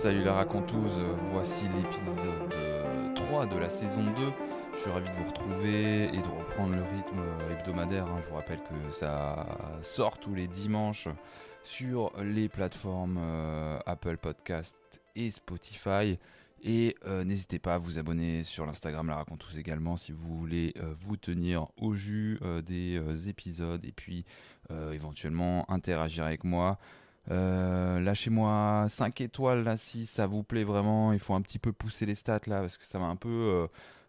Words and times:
Salut 0.00 0.22
la 0.22 0.34
raconteuse, 0.34 0.96
voici 1.32 1.64
l'épisode 1.74 3.14
3 3.16 3.46
de 3.46 3.56
la 3.58 3.68
saison 3.68 4.04
2. 4.16 4.32
Je 4.74 4.78
suis 4.78 4.90
ravi 4.90 5.08
de 5.10 5.14
vous 5.16 5.26
retrouver 5.26 6.04
et 6.04 6.16
de 6.22 6.38
reprendre 6.38 6.76
le 6.76 6.82
rythme 6.82 7.20
hebdomadaire. 7.50 8.06
hein. 8.06 8.20
Je 8.22 8.28
vous 8.28 8.36
rappelle 8.36 8.60
que 8.60 8.92
ça 8.92 9.44
sort 9.82 10.20
tous 10.20 10.36
les 10.36 10.46
dimanches 10.46 11.08
sur 11.64 12.12
les 12.22 12.48
plateformes 12.48 13.18
euh, 13.20 13.80
Apple 13.86 14.18
Podcast 14.18 14.76
et 15.16 15.32
Spotify. 15.32 16.16
Et 16.62 16.94
euh, 17.04 17.24
n'hésitez 17.24 17.58
pas 17.58 17.74
à 17.74 17.78
vous 17.78 17.98
abonner 17.98 18.44
sur 18.44 18.66
l'Instagram 18.66 19.08
La 19.08 19.16
Raconteuse 19.16 19.58
également 19.58 19.96
si 19.96 20.12
vous 20.12 20.38
voulez 20.38 20.74
euh, 20.76 20.94
vous 20.96 21.16
tenir 21.16 21.66
au 21.76 21.94
jus 21.94 22.38
euh, 22.42 22.62
des 22.62 22.98
euh, 22.98 23.28
épisodes 23.28 23.84
et 23.84 23.92
puis 23.92 24.24
euh, 24.70 24.92
éventuellement 24.92 25.68
interagir 25.68 26.24
avec 26.24 26.44
moi. 26.44 26.78
Euh, 27.30 28.00
Lâchez-moi 28.00 28.86
5 28.88 29.20
étoiles 29.20 29.62
là 29.62 29.76
si 29.76 30.06
ça 30.06 30.26
vous 30.26 30.42
plaît 30.42 30.64
vraiment. 30.64 31.12
Il 31.12 31.18
faut 31.18 31.34
un 31.34 31.42
petit 31.42 31.58
peu 31.58 31.72
pousser 31.72 32.06
les 32.06 32.14
stats 32.14 32.40
là 32.46 32.60
parce 32.60 32.76
que 32.76 32.86
ça 32.86 32.98
m'a 32.98 33.06
un 33.06 33.16
peu 33.16 33.28
euh, 33.28 33.66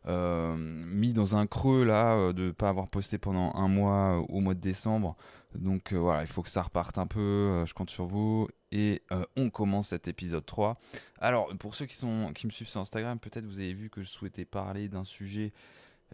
euh, 0.07 0.55
mis 0.57 1.13
dans 1.13 1.35
un 1.35 1.45
creux 1.47 1.83
là 1.83 2.31
de 2.33 2.51
pas 2.51 2.69
avoir 2.69 2.87
posté 2.87 3.17
pendant 3.17 3.53
un 3.55 3.67
mois 3.67 4.23
au 4.29 4.39
mois 4.39 4.53
de 4.53 4.61
décembre. 4.61 5.15
Donc 5.55 5.93
voilà, 5.93 6.21
il 6.21 6.27
faut 6.27 6.43
que 6.43 6.49
ça 6.49 6.61
reparte 6.61 6.97
un 6.97 7.07
peu. 7.07 7.65
je 7.65 7.73
compte 7.73 7.89
sur 7.89 8.05
vous 8.05 8.47
et 8.71 9.01
on 9.35 9.49
commence 9.49 9.89
cet 9.89 10.07
épisode 10.07 10.45
3. 10.45 10.77
Alors 11.19 11.49
pour 11.57 11.75
ceux 11.75 11.85
qui 11.85 11.95
sont 11.95 12.31
qui 12.33 12.47
me 12.47 12.51
suivent 12.51 12.69
sur 12.69 12.81
Instagram, 12.81 13.19
peut-être 13.19 13.45
vous 13.45 13.59
avez 13.59 13.73
vu 13.73 13.89
que 13.89 14.01
je 14.01 14.07
souhaitais 14.07 14.45
parler 14.45 14.87
d'un 14.87 15.03
sujet. 15.03 15.51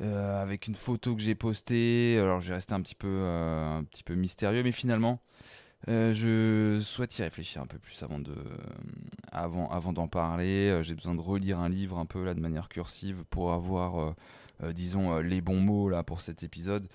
avec 0.01 0.67
une 0.67 0.75
photo 0.75 1.15
que 1.15 1.21
j'ai 1.21 1.35
postée, 1.35 2.17
alors 2.19 2.39
j'ai 2.39 2.53
resté 2.53 2.73
un 2.73 2.81
petit 2.81 2.95
peu, 2.95 3.25
un 3.27 3.83
petit 3.83 4.03
peu 4.03 4.15
mystérieux, 4.15 4.63
mais 4.63 4.71
finalement, 4.71 5.19
euh, 5.87 6.13
je 6.13 6.81
souhaite 6.81 7.17
y 7.19 7.23
réfléchir 7.23 7.61
un 7.61 7.67
peu 7.67 7.77
plus 7.77 8.01
avant 8.01 8.19
de, 8.19 8.35
avant, 9.31 9.69
avant 9.69 9.93
d'en 9.93 10.07
parler. 10.07 10.69
Euh, 10.71 10.83
J'ai 10.83 10.95
besoin 10.95 11.15
de 11.15 11.21
relire 11.21 11.59
un 11.59 11.69
livre 11.69 11.97
un 11.99 12.05
peu 12.05 12.23
là 12.23 12.33
de 12.33 12.39
manière 12.39 12.69
cursive 12.69 13.23
pour 13.29 13.53
avoir, 13.53 13.99
euh, 13.99 14.15
euh, 14.63 14.73
disons, 14.73 15.13
euh, 15.17 15.21
les 15.21 15.41
bons 15.41 15.59
mots 15.59 15.89
là 15.89 16.03
pour 16.03 16.21
cet 16.21 16.43
épisode. 16.43 16.87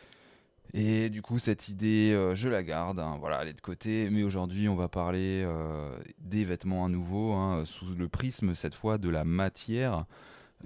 Et 0.72 1.08
du 1.10 1.20
coup, 1.22 1.38
cette 1.40 1.68
idée, 1.68 2.12
euh, 2.12 2.34
je 2.34 2.48
la 2.48 2.62
garde. 2.62 3.00
hein, 3.00 3.16
voilà, 3.20 3.42
elle 3.42 3.48
est 3.48 3.52
de 3.54 3.60
côté. 3.60 4.08
Mais 4.10 4.22
aujourd'hui, 4.22 4.68
on 4.68 4.76
va 4.76 4.88
parler 4.88 5.42
euh, 5.44 5.96
des 6.18 6.44
vêtements 6.44 6.84
à 6.84 6.88
nouveau, 6.88 7.32
hein, 7.32 7.64
sous 7.64 7.94
le 7.94 8.08
prisme 8.08 8.54
cette 8.54 8.74
fois 8.74 8.98
de 8.98 9.08
la 9.08 9.24
matière, 9.24 10.04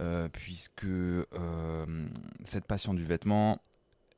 euh, 0.01 0.29
puisque 0.31 0.85
euh, 0.85 1.27
cette 2.45 2.67
passion 2.67 2.95
du 2.95 3.05
vêtement, 3.05 3.61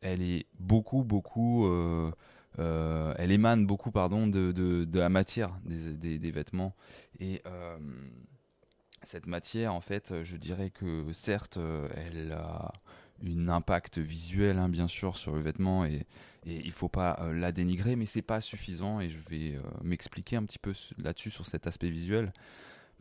elle 0.00 0.22
est 0.22 0.46
beaucoup, 0.58 1.04
beaucoup. 1.04 1.66
Euh, 2.58 3.14
elle 3.18 3.32
émane 3.32 3.66
beaucoup 3.66 3.90
pardon, 3.90 4.26
de, 4.26 4.86
la 4.92 5.08
matière 5.08 5.58
des, 5.64 6.30
vêtements. 6.30 6.74
Et 7.20 7.42
euh, 7.46 7.78
cette 9.02 9.26
matière, 9.26 9.74
en 9.74 9.80
fait, 9.80 10.22
je 10.22 10.36
dirais 10.36 10.70
que 10.70 11.12
certes, 11.12 11.58
elle 11.94 12.32
a 12.32 12.72
un 13.24 13.48
impact 13.48 13.98
visuel, 13.98 14.58
hein, 14.58 14.68
bien 14.68 14.88
sûr, 14.88 15.16
sur 15.16 15.34
le 15.34 15.40
vêtement 15.40 15.84
et, 15.84 16.06
il 16.48 16.70
faut 16.70 16.88
pas 16.88 17.18
euh, 17.22 17.32
la 17.32 17.50
dénigrer, 17.50 17.96
mais 17.96 18.06
c'est 18.06 18.22
pas 18.22 18.40
suffisant 18.40 19.00
et 19.00 19.08
je 19.08 19.18
vais 19.28 19.58
m'expliquer 19.82 20.36
un 20.36 20.44
petit 20.44 20.60
peu 20.60 20.72
su- 20.72 20.94
là-dessus 20.96 21.32
sur 21.32 21.44
cet 21.44 21.66
aspect 21.66 21.90
visuel. 21.90 22.32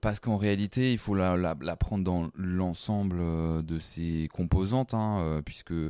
Parce 0.06 0.20
qu'en 0.20 0.38
réalité, 0.38 0.92
il 0.92 1.00
faut 1.00 1.16
la, 1.16 1.56
prendre 1.78 2.04
dans 2.04 2.30
l'ensemble 2.36 3.18
euh, 3.20 3.64
de 3.64 3.80
ses 3.80 4.30
composantes, 4.32 4.94
hein, 4.94 5.18
euh, 5.22 5.42
puisque 5.42 5.72
euh, 5.72 5.90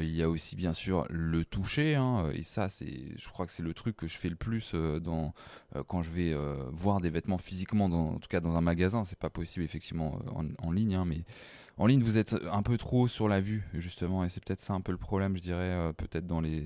il 0.00 0.16
y 0.16 0.24
a 0.24 0.28
aussi 0.28 0.56
bien 0.56 0.72
sûr 0.72 1.06
le 1.08 1.44
toucher, 1.44 1.94
hein, 1.94 2.28
et 2.34 2.42
ça, 2.42 2.68
c'est, 2.68 3.16
je 3.16 3.28
crois 3.28 3.46
que 3.46 3.52
c'est 3.52 3.62
le 3.62 3.72
truc 3.72 3.96
que 3.96 4.08
je 4.08 4.18
fais 4.18 4.28
le 4.28 4.34
plus 4.34 4.74
quand 5.86 6.02
je 6.02 6.10
vais 6.10 6.34
voir 6.72 7.00
des 7.00 7.08
vêtements 7.08 7.38
physiquement, 7.38 7.84
en 7.84 8.18
tout 8.18 8.26
cas 8.28 8.40
dans 8.40 8.56
un 8.56 8.60
magasin. 8.60 9.04
C'est 9.04 9.16
pas 9.16 9.30
possible 9.30 9.64
effectivement 9.64 10.18
en, 10.58 10.72
ligne, 10.72 10.96
hein, 10.96 11.04
mais 11.04 11.22
en 11.78 11.86
ligne 11.86 12.02
vous 12.02 12.18
êtes 12.18 12.34
un 12.50 12.64
peu 12.64 12.76
trop 12.76 13.06
sur 13.06 13.28
la 13.28 13.40
vue 13.40 13.62
justement, 13.74 14.24
et 14.24 14.28
c'est 14.28 14.44
peut-être 14.44 14.60
ça 14.60 14.72
un 14.72 14.80
peu 14.80 14.90
le 14.90 14.98
problème, 14.98 15.36
je 15.36 15.42
dirais, 15.42 15.92
peut-être 15.98 16.26
dans 16.26 16.40
les, 16.40 16.64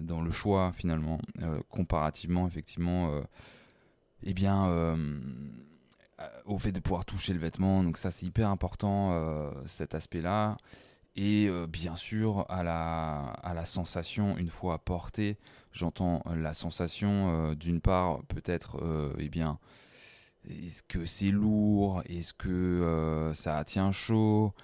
dans 0.00 0.22
le 0.22 0.30
choix 0.30 0.72
finalement, 0.74 1.20
comparativement 1.68 2.46
effectivement. 2.46 3.10
eh 4.22 4.32
bien, 4.32 4.96
au 6.44 6.58
fait 6.58 6.72
de 6.72 6.80
pouvoir 6.80 7.04
toucher 7.04 7.32
le 7.32 7.38
vêtement. 7.38 7.82
Donc 7.82 7.98
ça, 7.98 8.10
c'est 8.10 8.26
hyper 8.26 8.48
important, 8.48 9.10
euh, 9.12 9.50
cet 9.66 9.94
aspect-là. 9.94 10.56
Et 11.14 11.46
euh, 11.46 11.66
bien 11.66 11.94
sûr, 11.94 12.46
à 12.48 12.62
la, 12.62 13.20
à 13.42 13.52
la 13.52 13.64
sensation, 13.64 14.38
une 14.38 14.48
fois 14.48 14.78
portée, 14.78 15.36
j'entends 15.72 16.22
la 16.34 16.54
sensation, 16.54 17.50
euh, 17.50 17.54
d'une 17.54 17.80
part, 17.80 18.22
peut-être, 18.28 18.78
euh, 18.82 19.12
eh 19.18 19.28
bien, 19.28 19.58
est-ce 20.48 20.82
que 20.82 21.04
c'est 21.04 21.30
lourd? 21.30 22.02
Est-ce 22.06 22.32
que 22.32 22.48
euh, 22.48 23.34
ça 23.34 23.62
tient 23.64 23.92
chaud? 23.92 24.54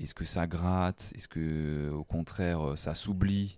Est-ce 0.00 0.14
que 0.14 0.24
ça 0.24 0.46
gratte? 0.46 1.12
Est-ce 1.14 1.28
que, 1.28 1.90
au 1.92 2.04
contraire, 2.04 2.70
euh, 2.70 2.76
ça 2.76 2.94
s'oublie? 2.94 3.56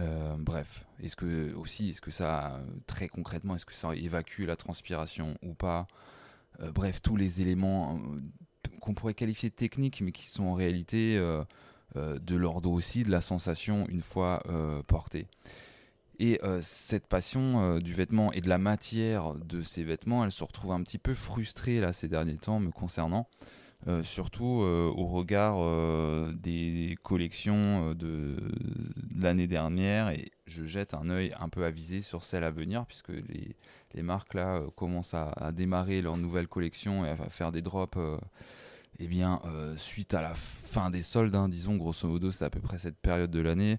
Euh, 0.00 0.36
bref, 0.38 0.84
est-ce 1.00 1.16
que 1.16 1.54
aussi, 1.54 1.90
est-ce 1.90 2.00
que 2.00 2.10
ça, 2.10 2.56
euh, 2.56 2.66
très 2.86 3.08
concrètement, 3.08 3.54
est-ce 3.54 3.66
que 3.66 3.74
ça 3.74 3.94
évacue 3.94 4.42
la 4.46 4.56
transpiration 4.56 5.36
ou 5.42 5.54
pas? 5.54 5.86
Euh, 5.90 6.17
Bref, 6.60 7.00
tous 7.00 7.16
les 7.16 7.40
éléments 7.40 7.98
euh, 7.98 8.20
qu'on 8.80 8.94
pourrait 8.94 9.14
qualifier 9.14 9.50
de 9.50 9.54
techniques, 9.54 10.00
mais 10.00 10.12
qui 10.12 10.26
sont 10.26 10.44
en 10.44 10.54
réalité 10.54 11.16
euh, 11.16 11.42
euh, 11.96 12.18
de 12.18 12.36
l'ordre 12.36 12.70
aussi 12.70 13.02
de 13.02 13.10
la 13.10 13.20
sensation 13.20 13.86
une 13.88 14.02
fois 14.02 14.42
euh, 14.48 14.82
portée. 14.82 15.26
Et 16.18 16.40
euh, 16.42 16.60
cette 16.62 17.06
passion 17.06 17.60
euh, 17.60 17.78
du 17.78 17.92
vêtement 17.92 18.32
et 18.32 18.40
de 18.40 18.48
la 18.48 18.58
matière 18.58 19.34
de 19.34 19.62
ces 19.62 19.84
vêtements, 19.84 20.24
elle 20.24 20.32
se 20.32 20.42
retrouve 20.42 20.72
un 20.72 20.82
petit 20.82 20.98
peu 20.98 21.14
frustrée 21.14 21.80
là 21.80 21.92
ces 21.92 22.08
derniers 22.08 22.36
temps 22.36 22.58
me 22.58 22.72
concernant, 22.72 23.28
euh, 23.86 24.02
surtout 24.02 24.62
euh, 24.62 24.92
au 24.94 25.06
regard 25.06 25.56
euh, 25.58 26.32
des 26.32 26.96
collections 27.04 27.90
euh, 27.90 27.94
de 27.94 28.36
l'année 29.14 29.46
dernière 29.46 30.10
et 30.10 30.30
je 30.48 30.64
jette 30.64 30.94
un 30.94 31.10
œil 31.10 31.34
un 31.38 31.48
peu 31.48 31.64
avisé 31.64 32.02
sur 32.02 32.24
celle 32.24 32.44
à 32.44 32.50
venir 32.50 32.86
puisque 32.86 33.10
les, 33.10 34.02
marques 34.02 34.34
là 34.34 34.56
euh, 34.56 34.70
commencent 34.76 35.14
à, 35.14 35.52
démarrer 35.52 36.02
leur 36.02 36.16
nouvelle 36.16 36.48
collection 36.48 37.04
et 37.04 37.10
à 37.10 37.16
faire 37.28 37.52
des 37.52 37.62
drops 37.62 37.98
euh, 37.98 38.18
eh 38.98 39.06
bien, 39.06 39.40
euh, 39.44 39.76
suite 39.76 40.14
à 40.14 40.22
la 40.22 40.34
fin 40.34 40.90
des 40.90 41.02
soldes, 41.02 41.34
hein, 41.36 41.48
disons, 41.48 41.76
grosso 41.76 42.08
modo, 42.08 42.32
c'est 42.32 42.44
à 42.44 42.50
peu 42.50 42.60
près 42.60 42.78
cette 42.78 42.98
période 42.98 43.30
de 43.30 43.40
l'année 43.40 43.78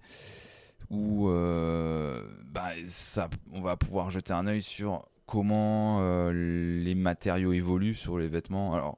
où 0.89 1.27
bah, 1.27 2.71
ça, 2.87 3.29
on 3.51 3.61
va 3.61 3.77
pouvoir 3.77 4.09
jeter 4.09 4.33
un 4.33 4.47
œil 4.47 4.63
sur 4.63 5.07
comment 5.27 6.31
les 6.31 6.95
matériaux 6.95 7.53
évoluent 7.53 7.93
sur 7.93 8.17
les 8.17 8.27
vêtements. 8.27 8.73
Alors, 8.73 8.97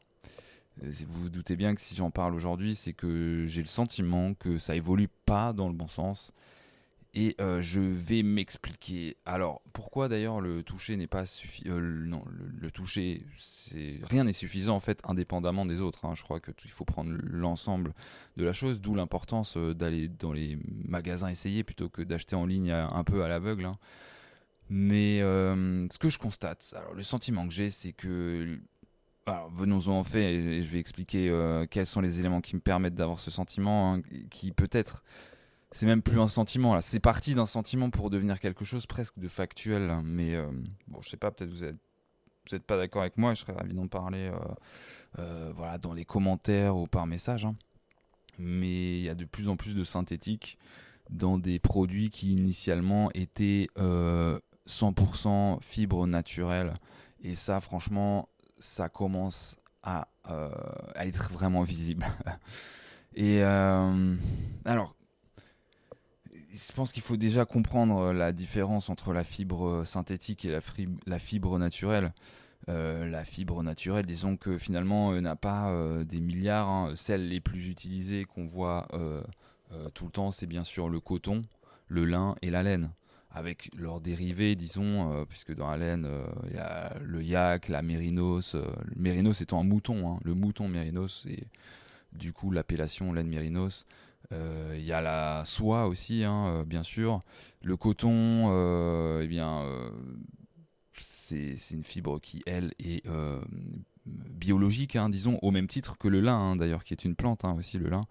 vous 0.81 1.23
vous 1.23 1.29
doutez 1.29 1.57
bien 1.57 1.75
que 1.75 1.81
si 1.81 1.95
j'en 1.95 2.09
parle 2.09 2.33
aujourd'hui, 2.33 2.75
c'est 2.75 2.93
que 2.93 3.45
j'ai 3.45 3.61
le 3.61 3.67
sentiment 3.67 4.33
que 4.35 4.57
ça 4.57 4.73
évolue 4.73 5.09
pas 5.25 5.51
dans 5.51 5.67
le 5.67 5.73
bon 5.73 5.89
sens. 5.89 6.31
Et 7.13 7.35
euh, 7.41 7.61
je 7.61 7.81
vais 7.81 8.23
m'expliquer. 8.23 9.17
Alors, 9.25 9.61
pourquoi 9.73 10.07
d'ailleurs 10.07 10.39
le 10.39 10.63
toucher 10.63 10.95
n'est 10.95 11.07
pas 11.07 11.25
suffisant 11.25 11.77
Non, 11.77 12.23
le, 12.61 12.71
toucher, 12.71 13.25
c'est 13.37 13.99
rien 14.03 14.23
n'est 14.23 14.31
suffisant 14.31 14.77
en 14.77 14.79
fait, 14.79 15.01
indépendamment 15.03 15.65
des 15.65 15.81
autres. 15.81 16.05
hein. 16.05 16.13
Je 16.15 16.23
crois 16.23 16.39
que 16.39 16.51
il 16.63 16.71
faut 16.71 16.85
prendre 16.85 17.11
l'ensemble 17.23 17.93
de 18.37 18.45
la 18.45 18.53
chose, 18.53 18.79
d'où 18.79 18.95
l'importance 18.95 19.57
euh, 19.57 19.73
d'aller 19.73 20.07
dans 20.07 20.31
les 20.31 20.57
magasins 20.85 21.27
essayer 21.27 21.65
plutôt 21.65 21.89
que 21.89 22.01
d'acheter 22.01 22.37
en 22.37 22.45
ligne 22.45 22.71
euh, 22.71 22.87
un 22.87 23.03
peu 23.03 23.23
à 23.25 23.27
l'aveugle. 23.27 23.65
hein. 23.65 23.77
Mais 24.69 25.19
euh, 25.21 25.85
ce 25.91 25.99
que 25.99 26.07
je 26.07 26.17
constate, 26.17 26.73
alors 26.77 26.93
le 26.93 27.03
sentiment 27.03 27.45
que 27.45 27.53
j'ai, 27.53 27.71
c'est 27.71 27.91
que 27.91 28.57
alors, 29.25 29.51
venons-en 29.51 29.99
en 29.99 30.03
fait, 30.03 30.33
et 30.33 30.63
je 30.63 30.67
vais 30.67 30.79
expliquer 30.79 31.29
euh, 31.29 31.65
quels 31.69 31.85
sont 31.85 32.01
les 32.01 32.19
éléments 32.19 32.41
qui 32.41 32.55
me 32.55 32.61
permettent 32.61 32.95
d'avoir 32.95 33.19
ce 33.19 33.29
sentiment, 33.29 33.93
hein, 33.95 34.01
qui 34.31 34.51
peut-être, 34.51 35.03
c'est 35.71 35.85
même 35.85 36.01
plus 36.01 36.19
un 36.19 36.27
sentiment, 36.27 36.75
là, 36.75 36.81
c'est 36.81 36.99
parti 36.99 37.33
d'un 37.33 37.45
sentiment 37.45 37.89
pour 37.89 38.09
devenir 38.09 38.39
quelque 38.39 38.65
chose 38.65 38.85
presque 38.85 39.17
de 39.17 39.27
factuel, 39.27 39.89
hein. 39.89 40.01
mais 40.03 40.35
euh, 40.35 40.51
bon, 40.87 41.01
je 41.01 41.09
sais 41.09 41.17
pas, 41.17 41.31
peut-être 41.31 41.49
vous 41.49 41.63
êtes, 41.63 41.77
vous 42.49 42.55
êtes 42.55 42.63
pas 42.65 42.77
d'accord 42.77 43.01
avec 43.01 43.17
moi, 43.17 43.33
je 43.33 43.41
serais 43.41 43.53
ravi 43.53 43.73
d'en 43.73 43.87
parler, 43.87 44.29
euh, 44.33 44.37
euh, 45.19 45.53
voilà, 45.55 45.77
dans 45.77 45.93
les 45.93 46.03
commentaires 46.03 46.75
ou 46.75 46.87
par 46.87 47.07
message, 47.07 47.45
hein. 47.45 47.55
mais 48.37 48.99
il 48.99 49.03
y 49.03 49.09
a 49.09 49.15
de 49.15 49.23
plus 49.23 49.47
en 49.47 49.55
plus 49.55 49.73
de 49.73 49.85
synthétique 49.85 50.57
dans 51.09 51.37
des 51.37 51.59
produits 51.59 52.09
qui 52.09 52.33
initialement 52.33 53.09
étaient 53.13 53.67
euh, 53.77 54.39
100% 54.67 55.61
fibres 55.61 56.05
naturelles, 56.05 56.73
et 57.23 57.35
ça, 57.35 57.61
franchement, 57.61 58.27
ça 58.59 58.89
commence 58.89 59.57
à, 59.83 60.09
à 60.25 61.07
être 61.07 61.31
vraiment 61.31 61.63
visible. 61.63 62.05
Et 63.15 63.41
alors, 63.43 64.95
je 66.53 66.71
pense 66.73 66.91
qu'il 66.91 67.03
faut 67.03 67.17
déjà 67.17 67.45
comprendre 67.45 68.11
la 68.11 68.31
différence 68.31 68.89
entre 68.89 69.13
la 69.13 69.23
fibre 69.23 69.83
synthétique 69.85 70.45
et 70.45 70.59
la, 71.05 71.19
fibre 71.19 71.57
naturelle. 71.57 72.13
Euh, 72.69 73.09
la 73.09 73.25
fibre 73.25 73.63
naturelle, 73.63 74.05
disons 74.05 74.37
que 74.37 74.59
finalement 74.59 75.13
euh, 75.13 75.21
n'a 75.21 75.35
pas 75.35 75.71
euh, 75.71 76.03
des 76.03 76.19
milliards. 76.19 76.69
Hein. 76.69 76.93
Celles 76.95 77.27
les 77.27 77.39
plus 77.39 77.67
utilisées 77.67 78.25
qu'on 78.25 78.45
voit 78.45 78.87
tout 79.93 80.05
le 80.05 80.11
temps, 80.11 80.31
c'est 80.31 80.47
bien 80.47 80.65
sûr 80.65 80.89
le 80.89 80.99
coton, 80.99 81.45
le 81.87 82.03
lin 82.05 82.35
et 82.41 82.49
la 82.49 82.63
laine. 82.63 82.91
Avec 83.33 83.71
leurs 83.77 84.01
dérivés, 84.01 84.57
disons, 84.57 85.25
puisque 85.29 85.55
dans 85.55 85.71
la 85.71 85.77
laine, 85.77 86.09
il 86.49 86.55
y 86.55 86.59
a 86.59 86.93
le 87.01 87.23
yak, 87.23 87.69
la 87.69 87.81
mérinos. 87.81 88.55
le 88.55 89.01
mérinos 89.01 89.39
étant 89.39 89.61
un 89.61 89.63
mouton, 89.63 90.11
hein. 90.11 90.19
le 90.25 90.33
mouton 90.33 90.67
mérinos, 90.67 91.25
et 91.29 91.47
du 92.11 92.33
coup 92.33 92.51
l'appellation 92.51 93.13
laine 93.13 93.29
mérinos. 93.29 93.85
Il 94.31 94.85
y 94.85 94.93
a 94.93 95.01
la 95.01 95.43
soie 95.45 95.87
aussi, 95.87 96.23
hein, 96.23 96.63
bien 96.65 96.83
sûr. 96.83 97.21
Le 97.63 97.75
coton, 97.77 99.19
eh 99.21 99.27
bien, 99.27 99.65
c'est 101.33 101.75
une 101.75 101.83
fibre 101.83 102.19
qui, 102.19 102.41
elle, 102.45 102.71
est 102.79 103.05
euh, 103.07 103.39
biologique, 104.05 104.95
hein, 104.95 105.09
disons, 105.09 105.37
au 105.41 105.51
même 105.51 105.67
titre 105.67 105.97
que 105.97 106.07
le 106.07 106.19
lin, 106.19 106.35
hein, 106.35 106.55
d'ailleurs, 106.55 106.83
qui 106.83 106.93
est 106.93 107.05
une 107.05 107.15
plante 107.15 107.45
aussi, 107.57 107.77
le 107.77 107.89
lin. 107.89 108.05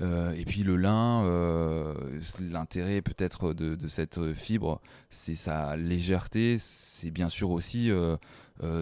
Euh, 0.00 0.32
et 0.32 0.44
puis 0.44 0.62
le 0.62 0.76
lin, 0.76 1.24
euh, 1.24 1.94
l'intérêt 2.40 3.02
peut-être 3.02 3.52
de, 3.52 3.88
cette 3.88 4.32
fibre, 4.34 4.80
c'est 5.10 5.34
sa 5.34 5.76
légèreté, 5.76 6.56
c'est 6.58 7.10
bien 7.10 7.28
sûr 7.28 7.50
aussi 7.50 7.90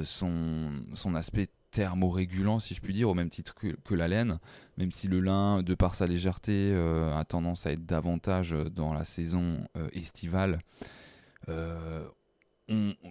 son, 0.04 0.70
son 0.94 1.14
aspect 1.14 1.48
thermorégulant, 1.70 2.60
si 2.60 2.74
je 2.74 2.80
puis 2.80 2.92
dire, 2.92 3.08
au 3.08 3.14
même 3.14 3.30
titre 3.30 3.54
que, 3.54 3.94
la 3.94 4.08
laine, 4.08 4.38
même 4.76 4.90
si 4.90 5.08
le 5.08 5.20
lin, 5.20 5.62
de 5.62 5.74
par 5.74 5.94
sa 5.94 6.06
légèreté, 6.06 6.74
a 7.14 7.24
tendance 7.24 7.66
à 7.66 7.72
être 7.72 7.84
davantage 7.84 8.54
dans 8.74 8.94
la 8.94 9.04
saison 9.04 9.66
estivale 9.92 10.60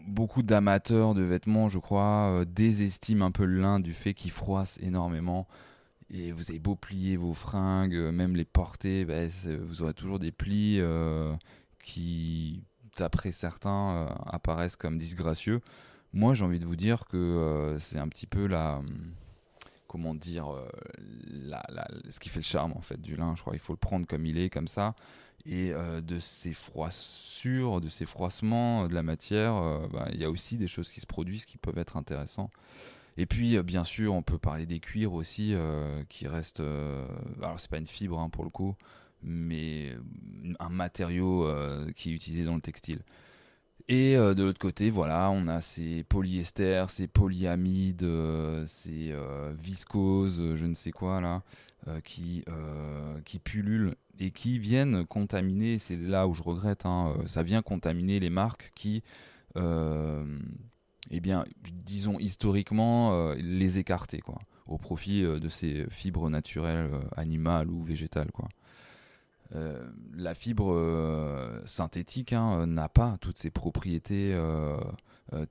beaucoup 0.07 0.43
d'amateurs 0.43 1.13
de 1.13 1.21
vêtements, 1.21 1.69
je 1.69 1.79
crois, 1.79 2.29
euh, 2.29 2.45
désestiment 2.45 3.25
un 3.25 3.31
peu 3.31 3.45
le 3.45 3.59
lin 3.59 3.79
du 3.79 3.93
fait 3.93 4.13
qu'il 4.13 4.31
froisse 4.31 4.77
énormément. 4.81 5.47
Et 6.09 6.31
vous 6.31 6.49
avez 6.49 6.59
beau 6.59 6.75
plier 6.75 7.17
vos 7.17 7.33
fringues, 7.33 7.95
euh, 7.95 8.11
même 8.11 8.35
les 8.35 8.45
porter, 8.45 9.05
bah, 9.05 9.27
vous 9.61 9.81
aurez 9.81 9.93
toujours 9.93 10.19
des 10.19 10.31
plis 10.31 10.77
euh, 10.79 11.33
qui, 11.83 12.63
d'après 12.97 13.31
certains, 13.31 14.07
apparaissent 14.27 14.75
comme 14.75 14.97
disgracieux. 14.97 15.61
Moi, 16.17 16.33
j'ai 16.33 16.43
envie 16.43 16.59
de 16.59 16.65
vous 16.65 16.75
dire 16.75 17.05
que 17.05 17.77
c'est 17.79 17.99
un 17.99 18.07
petit 18.07 18.27
peu 18.27 18.47
la. 18.47 18.81
Comment 19.87 20.15
dire 20.15 20.47
Ce 22.09 22.19
qui 22.19 22.29
fait 22.29 22.39
le 22.39 22.43
charme, 22.43 22.73
en 22.73 22.81
fait, 22.81 22.99
du 22.99 23.15
lin. 23.15 23.35
Je 23.35 23.41
crois 23.41 23.57
faut 23.59 23.73
le 23.73 23.77
prendre 23.77 24.05
comme 24.05 24.25
il 24.25 24.37
est, 24.37 24.49
comme 24.49 24.67
ça 24.67 24.95
et 25.47 25.71
euh, 25.71 26.01
de 26.01 26.19
ces 26.19 26.53
froissures, 26.53 27.79
de 27.79 27.87
ces 27.87 28.05
froissements 28.05 28.87
de 28.87 28.93
la 28.93 29.01
matière, 29.01 29.55
euh, 29.55 29.87
bah, 29.87 30.09
il 30.11 30.19
y 30.19 30.25
a 30.25 30.29
aussi 30.29 30.57
des 30.57 30.67
choses 30.67 30.91
qui 30.91 30.99
se 30.99 31.05
produisent 31.05 31.45
qui 31.45 31.57
peuvent 31.57 31.77
être 31.77 31.95
intéressantes. 31.95 32.51
Et 33.15 33.25
puis, 33.25 33.55
euh, 33.55 33.63
bien 33.63 33.85
sûr, 33.85 34.13
on 34.13 34.21
peut 34.21 34.37
parler 34.37 34.65
des 34.65 34.79
cuirs 34.79 35.13
aussi, 35.13 35.55
qui 36.09 36.27
restent. 36.27 36.61
alors, 37.41 37.59
c'est 37.59 37.71
pas 37.71 37.77
une 37.77 37.87
fibre 37.87 38.19
hein, 38.19 38.29
pour 38.29 38.43
le 38.43 38.49
coup, 38.49 38.75
mais 39.23 39.95
un 40.59 40.69
matériau 40.69 41.47
qui 41.95 42.11
est 42.11 42.13
utilisé 42.13 42.43
dans 42.43 42.55
le 42.55 42.61
textile. 42.61 42.99
Et 43.89 44.15
de 44.15 44.43
l'autre 44.43 44.59
côté, 44.59 44.89
voilà, 44.89 45.29
on 45.31 45.47
a 45.47 45.61
ces 45.61 46.03
polyesters, 46.03 46.89
ces 46.89 47.07
polyamides, 47.07 48.05
ces 48.65 49.15
viscoses, 49.57 50.55
je 50.55 50.65
ne 50.65 50.73
sais 50.73 50.91
quoi 50.91 51.21
là, 51.21 51.41
qui, 52.03 52.43
qui 53.23 53.39
pullulent 53.39 53.95
et 54.19 54.31
qui 54.31 54.59
viennent 54.59 55.05
contaminer, 55.05 55.79
c'est 55.79 55.97
là 55.97 56.27
où 56.27 56.33
je 56.33 56.43
regrette, 56.43 56.85
hein, 56.85 57.13
euh, 57.17 57.27
ça 57.27 57.43
vient 57.43 57.61
contaminer 57.61 58.19
les 58.19 58.29
marques 58.29 58.71
qui, 58.75 59.03
euh, 59.55 60.25
eh 61.11 61.19
bien, 61.19 61.43
disons 61.85 62.19
historiquement, 62.19 63.13
euh, 63.13 63.35
les 63.35 63.77
écarter, 63.77 64.19
quoi, 64.19 64.39
au 64.67 64.77
profit 64.77 65.21
de 65.21 65.49
ces 65.49 65.85
fibres 65.89 66.29
naturelles, 66.29 66.91
animales 67.15 67.69
ou 67.69 67.83
végétales, 67.83 68.31
quoi. 68.31 68.49
La 69.51 70.35
fibre 70.35 71.61
synthétique 71.65 72.33
hein, 72.33 72.67
n'a 72.67 72.89
pas 72.89 73.17
toutes 73.21 73.37
ces 73.37 73.49
propriétés 73.49 74.37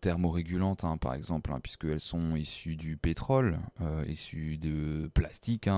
thermorégulantes, 0.00 0.84
hein, 0.84 0.96
par 0.96 1.14
exemple, 1.14 1.50
puisqu'elles 1.62 2.00
sont 2.00 2.36
issues 2.36 2.76
du 2.76 2.96
pétrole, 2.96 3.58
issues 4.06 4.58
de 4.58 5.10
plastique, 5.14 5.68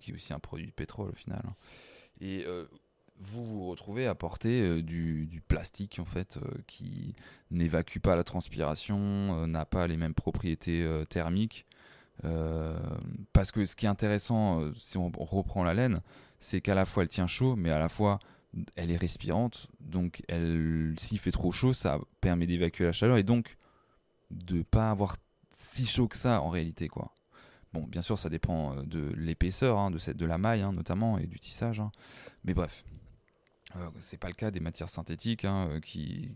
qui 0.00 0.10
est 0.10 0.14
aussi 0.14 0.32
un 0.32 0.40
produit 0.40 0.66
de 0.66 0.72
pétrole 0.72 1.10
au 1.10 1.16
final. 1.16 1.42
Et 2.20 2.44
euh, 2.46 2.66
vous 3.18 3.44
vous 3.44 3.66
retrouvez 3.66 4.06
à 4.06 4.14
porter 4.14 4.62
euh, 4.62 4.82
du, 4.82 5.42
plastique 5.48 5.98
en 5.98 6.04
fait 6.04 6.36
euh, 6.36 6.40
qui 6.66 7.14
n'évacue 7.50 7.98
pas 7.98 8.16
la 8.16 8.24
transpiration, 8.24 9.46
n'a 9.46 9.64
pas 9.64 9.86
les 9.86 9.96
mêmes 9.96 10.14
propriétés 10.14 10.86
thermiques. 11.08 11.66
parce 13.32 13.50
que 13.50 13.64
ce 13.64 13.76
qui 13.76 13.86
est 13.86 13.88
intéressant, 13.88 14.72
si 14.74 14.98
on 14.98 15.10
reprend 15.10 15.64
la 15.64 15.74
laine, 15.74 16.00
c'est 16.40 16.60
qu'à 16.60 16.74
la 16.74 16.84
fois 16.84 17.04
elle 17.04 17.08
tient 17.08 17.26
chaud, 17.26 17.54
mais 17.56 17.70
à 17.70 17.78
la 17.78 17.88
fois 17.88 18.18
elle 18.74 18.90
est 18.90 18.96
respirante. 18.96 19.68
Donc 19.80 20.22
elle, 20.28 20.94
s'il 20.98 21.18
fait 21.18 21.30
trop 21.30 21.52
chaud, 21.52 21.72
ça 21.72 22.00
permet 22.20 22.46
d'évacuer 22.46 22.84
la 22.84 22.92
chaleur 22.92 23.16
et 23.16 23.22
donc 23.22 23.56
de 24.30 24.62
pas 24.62 24.90
avoir 24.90 25.16
si 25.54 25.86
chaud 25.86 26.08
que 26.08 26.16
ça 26.16 26.40
en 26.40 26.48
réalité 26.48 26.88
quoi. 26.88 27.14
Bon, 27.72 27.84
bien 27.86 28.02
sûr, 28.02 28.18
ça 28.18 28.28
dépend 28.28 28.76
euh, 28.76 28.82
de 28.82 29.12
l'épaisseur, 29.16 29.78
hein, 29.78 29.90
de, 29.90 30.12
de 30.12 30.26
la 30.26 30.38
maille 30.38 30.62
hein, 30.62 30.72
notamment, 30.72 31.18
et 31.18 31.26
du 31.26 31.38
tissage. 31.38 31.78
Hein. 31.80 31.92
Mais 32.42 32.52
bref, 32.52 32.84
euh, 33.76 33.88
c'est 34.00 34.16
pas 34.16 34.28
le 34.28 34.34
cas 34.34 34.50
des 34.50 34.60
matières 34.60 34.88
synthétiques 34.88 35.44
euh, 35.44 35.80
qui. 35.80 36.34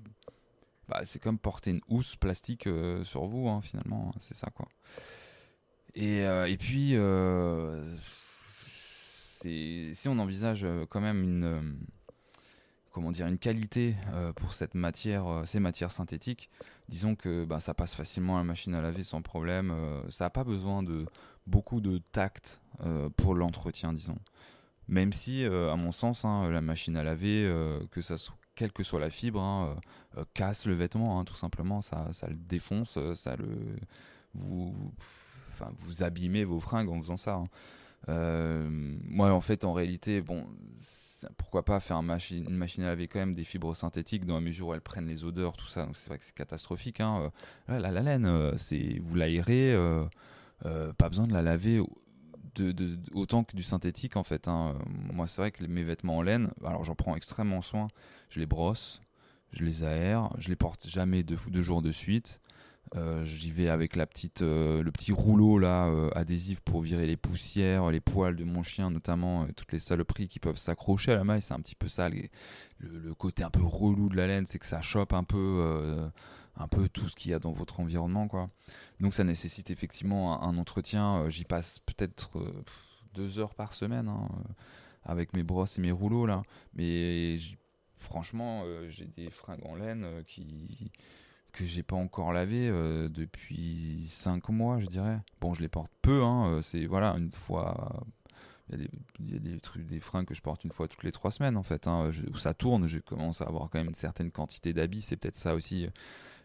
Bah, 0.89 1.01
c'est 1.05 1.19
comme 1.19 1.39
porter 1.39 1.71
une 1.71 1.81
housse 1.89 2.15
plastique 2.15 2.69
sur 3.05 3.25
vous, 3.25 3.61
finalement, 3.63 4.15
c'est 4.21 4.37
ça 4.37 4.51
quoi. 4.51 4.69
Et, 5.95 6.19
et 6.19 6.57
puis, 6.59 6.95
si 9.45 10.09
on 10.09 10.19
envisage 10.19 10.67
quand 10.91 11.01
même 11.01 11.23
une 11.23 11.77
comment 12.95 13.11
dire, 13.11 13.27
une 13.27 13.39
qualité 13.39 13.97
euh, 14.13 14.33
pour 14.33 14.55
cette 14.55 14.75
matière, 14.75 15.27
euh, 15.27 15.45
ces 15.45 15.59
matières 15.59 15.91
synthétiques. 15.91 16.49
Disons 16.89 17.17
que 17.17 17.45
bah, 17.45 17.59
ça 17.59 17.75
passe 17.75 17.95
facilement 17.95 18.37
à 18.37 18.39
la 18.39 18.45
machine 18.45 18.73
à 18.75 18.81
laver 18.81 19.03
sans 19.03 19.21
problème. 19.21 19.73
Euh, 19.73 20.01
ça 20.11 20.27
n'a 20.27 20.31
pas 20.31 20.45
besoin 20.45 20.83
de 20.83 21.05
beaucoup 21.47 21.81
de 21.83 21.99
tact 22.13 22.63
pour 23.17 23.35
l'entretien, 23.35 23.93
disons. 23.93 24.19
Même 24.89 25.13
si, 25.13 25.45
à 25.45 25.77
mon 25.77 25.93
sens, 25.93 26.25
hein, 26.25 26.51
la 26.51 26.61
machine 26.61 26.97
à 26.97 27.05
laver, 27.05 27.49
que 27.93 28.03
ça 28.03 28.19
soit, 28.19 28.35
quelle 28.57 28.73
que 28.73 28.83
soit 28.83 28.99
la 28.99 29.11
fibre, 29.11 29.41
hein, 29.41 29.77
casse 30.33 30.67
le 30.67 30.75
vêtement, 30.75 31.21
hein, 31.21 31.25
tout 31.25 31.37
simplement. 31.37 31.83
Ça, 31.83 32.09
ça 32.13 32.27
le 32.27 32.35
défonce, 32.35 32.99
ça 33.15 33.37
le, 33.37 33.77
vous, 34.35 34.75
enfin, 35.53 35.71
vous 35.77 36.03
abîmez 36.03 36.45
vos 36.45 36.59
fringues 36.59 36.89
en 36.89 36.99
faisant 37.01 37.17
ça. 37.19 37.45
Moi, 38.09 39.33
en 39.33 39.41
fait, 39.41 39.65
en 39.65 39.73
réalité, 39.73 40.21
bon 40.21 40.47
pourquoi 41.37 41.65
pas 41.65 41.81
faire 41.81 41.97
une 41.99 42.57
machine 42.57 42.83
à 42.85 42.89
laver 42.89 43.09
quand 43.09 43.19
même 43.19 43.35
des 43.35 43.45
fibres 43.45 43.75
synthétiques 43.75 44.25
dans 44.25 44.35
la 44.35 44.41
mesure 44.41 44.69
où 44.69 44.75
elles 44.75 44.81
prennent 44.81 45.07
les 45.07 45.25
odeurs, 45.25 45.57
tout 45.57 45.67
ça. 45.67 45.87
Donc 45.87 45.97
c'est 45.97 46.09
vrai 46.09 46.19
que 46.19 46.25
c'est 46.25 46.35
catastrophique. 46.35 47.01
Hein. 47.01 47.31
Euh, 47.71 47.79
la, 47.79 47.91
laine, 47.91 48.27
euh, 48.27 48.57
c'est 48.57 49.01
vous 49.03 49.15
l'aérez, 49.15 49.73
euh, 49.75 50.05
pas 50.97 51.09
besoin 51.09 51.27
de 51.27 51.33
la 51.33 51.43
laver 51.43 51.81
autant 53.13 53.43
que 53.43 53.57
du 53.57 53.63
synthétique 53.63 54.17
en 54.17 54.25
fait. 54.25 54.49
Hein. 54.49 54.75
Moi 55.13 55.27
c'est 55.27 55.41
vrai 55.41 55.51
que 55.51 55.65
mes 55.67 55.83
vêtements 55.83 56.19
en 56.19 56.23
laine, 56.23 56.51
alors 56.65 56.85
j'en 56.85 56.95
prends 56.95 57.17
extrêmement 57.17 57.63
soin. 57.63 57.89
Je 58.29 58.41
les 58.41 58.47
brosse, 58.47 59.01
je 59.53 59.65
les 59.65 59.85
aère, 59.85 60.31
je 60.39 60.49
les 60.49 60.57
porte 60.57 60.89
jamais 60.89 61.23
deux 61.23 61.63
jours 61.63 61.83
de 61.83 61.93
suite. 61.93 62.41
Euh, 62.97 63.25
j'y 63.25 63.51
vais 63.51 63.69
avec 63.69 63.97
la 63.97 64.07
petite, 64.07 64.43
euh, 64.43 64.83
le 64.83 64.93
petit 64.93 65.11
rouleau 65.11 65.59
là 65.59 65.87
euh, 65.87 66.11
adhésif 66.15 66.61
pour 66.61 66.81
virer 66.81 67.07
les 67.07 67.17
poussières, 67.17 67.91
les 67.91 68.01
poils 68.01 68.37
de 68.37 68.45
mon 68.45 68.63
chien 68.63 68.91
notamment, 68.91 69.47
toutes 69.57 69.73
les 69.73 69.81
saloperies 69.81 70.29
qui 70.29 70.39
peuvent 70.39 70.59
s'accrocher 70.59 71.13
à 71.13 71.17
la 71.17 71.25
maille. 71.25 71.43
C'est 71.43 71.55
un 71.55 71.61
petit 71.61 71.75
peu 71.75 71.89
ça, 71.89 72.09
le, 72.09 73.15
côté 73.15 73.43
un 73.43 73.51
peu 73.51 73.63
relou 73.63 74.09
de 74.09 74.17
la 74.17 74.27
laine, 74.27 74.47
c'est 74.47 74.59
que 74.59 74.67
ça 74.67 74.81
chope 74.81 75.13
un 75.13 75.25
peu, 75.25 76.09
un 76.57 76.69
peu 76.69 76.89
tout 76.89 77.09
ce 77.09 77.17
qu'il 77.17 77.33
y 77.33 77.35
a 77.35 77.39
dans 77.39 77.53
votre 77.53 77.81
environnement 77.81 78.29
quoi. 78.29 78.51
Donc 79.01 79.15
ça 79.15 79.25
nécessite 79.25 79.71
effectivement 79.71 80.43
un, 80.43 80.57
entretien. 80.57 81.29
J'y 81.29 81.45
passe 81.45 81.81
peut-être 81.81 82.39
deux 83.13 83.39
heures 83.41 83.55
par 83.55 83.73
semaine 83.73 84.09
hein, 84.09 84.29
avec 85.03 85.33
mes 85.35 85.43
brosses 85.43 85.79
et 85.79 85.81
mes 85.81 85.93
rouleaux 85.93 86.27
là, 86.27 86.43
mais 86.75 87.39
franchement 87.97 88.65
j'ai 88.89 89.07
des 89.07 89.31
fringues 89.31 89.65
en 89.65 89.75
laine 89.75 90.23
qui 90.27 90.93
que 91.55 91.65
j'ai 91.65 91.83
pas 91.83 91.97
encore 91.97 92.33
lavé 92.33 92.69
euh, 92.69 93.09
depuis 93.09 94.05
5 94.09 94.49
mois, 94.51 94.81
je 94.81 94.87
dirais. 94.87 95.19
Bon, 95.41 95.55
je 95.55 95.63
les 95.63 95.69
porte 95.69 95.93
peu, 96.03 96.23
hein, 96.23 96.49
euh, 96.49 96.63
c'est 96.63 96.85
voilà, 96.87 97.15
une 97.17 97.31
fois. 97.31 98.05
Il 98.71 99.31
y, 99.31 99.37
a 99.37 99.39
des, 99.39 99.61
trucs, 99.61 99.85
des 99.85 100.01
freins 100.01 100.25
que 100.25 100.33
je 100.33 100.41
porte 100.41 100.65
une 100.65 100.73
fois 100.73 100.89
toutes 100.89 101.05
les 101.05 101.13
3 101.13 101.31
semaines 101.33 101.59
en 101.59 101.63
fait, 101.63 101.87
hein, 101.87 102.11
où 102.33 102.39
ça 102.39 102.55
tourne, 102.55 102.87
je 102.87 102.99
commence 102.99 103.43
à 103.43 103.45
avoir 103.45 103.69
quand 103.69 103.79
même 103.79 103.89
une 103.89 103.95
certaine 103.95 104.31
quantité 104.31 104.73
d'habits, 104.73 105.03
c'est 105.03 105.17
peut-être 105.19 105.37
ça 105.37 105.55
aussi 105.55 105.87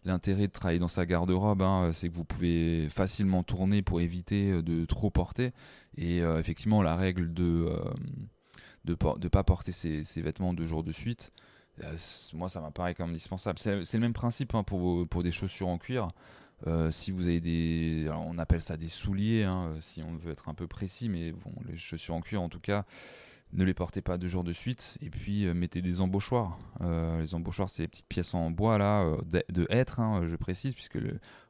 l'intérêt 0.03 0.47
de 0.47 0.51
travailler 0.51 0.79
dans 0.79 0.89
sa 0.89 1.05
garde-robe, 1.05 1.61
hein, 1.61 1.91
c'est 1.93 2.09
que 2.09 2.13
vous 2.13 2.25
pouvez 2.25 2.89
facilement 2.89 3.41
tourner 3.43 3.81
pour 3.81 4.01
éviter 4.01 4.61
de 4.61 4.83
trop 4.83 5.09
porter. 5.09 5.53
Et 5.95 6.17
effectivement, 6.17 6.81
la 6.83 6.97
règle 6.97 7.33
de 7.33 7.73
de 8.85 8.97
ne 9.01 9.27
pas 9.27 9.43
porter 9.43 9.71
ses, 9.71 10.21
vêtements 10.21 10.53
deux 10.53 10.65
jours 10.65 10.83
de 10.83 10.91
suite, 10.91 11.31
moi 12.33 12.49
ça 12.49 12.61
m'apparaît 12.61 12.95
comme 12.95 13.09
indispensable. 13.11 13.59
C'est 13.59 13.93
le 13.93 13.99
même 13.99 14.13
principe 14.13 14.55
hein, 14.55 14.63
pour, 14.63 15.07
pour 15.07 15.23
des 15.23 15.31
chaussures 15.31 15.67
en 15.67 15.77
cuir. 15.77 16.09
Euh, 16.67 16.91
si 16.91 17.11
vous 17.11 17.27
avez 17.27 17.39
des, 17.39 18.09
on 18.27 18.37
appelle 18.37 18.61
ça 18.61 18.75
des 18.75 18.89
souliers, 18.89 19.43
hein, 19.43 19.75
si 19.81 20.03
on 20.03 20.17
veut 20.17 20.31
être 20.31 20.49
un 20.49 20.53
peu 20.53 20.67
précis, 20.67 21.07
mais 21.07 21.31
bon, 21.31 21.51
les 21.67 21.77
chaussures 21.77 22.15
en 22.15 22.21
cuir 22.21 22.41
en 22.41 22.49
tout 22.49 22.59
cas, 22.59 22.85
ne 23.53 23.63
les 23.63 23.73
portez 23.73 24.01
pas 24.01 24.17
deux 24.17 24.27
jours 24.27 24.43
de 24.43 24.51
suite. 24.51 24.97
Et 25.01 25.09
puis 25.09 25.45
euh, 25.45 25.53
mettez 25.53 25.81
des 25.81 26.01
embauchoirs. 26.01 26.59
Euh, 26.81 27.21
les 27.21 27.33
embauchoirs, 27.33 27.69
c'est 27.69 27.83
les 27.83 27.87
petites 27.87 28.07
pièces 28.07 28.33
en 28.33 28.51
bois 28.51 28.77
là, 28.77 29.05
de, 29.25 29.67
hêtre, 29.69 29.99
hein, 29.99 30.27
je 30.27 30.35
précise, 30.35 30.73
puisque 30.73 30.99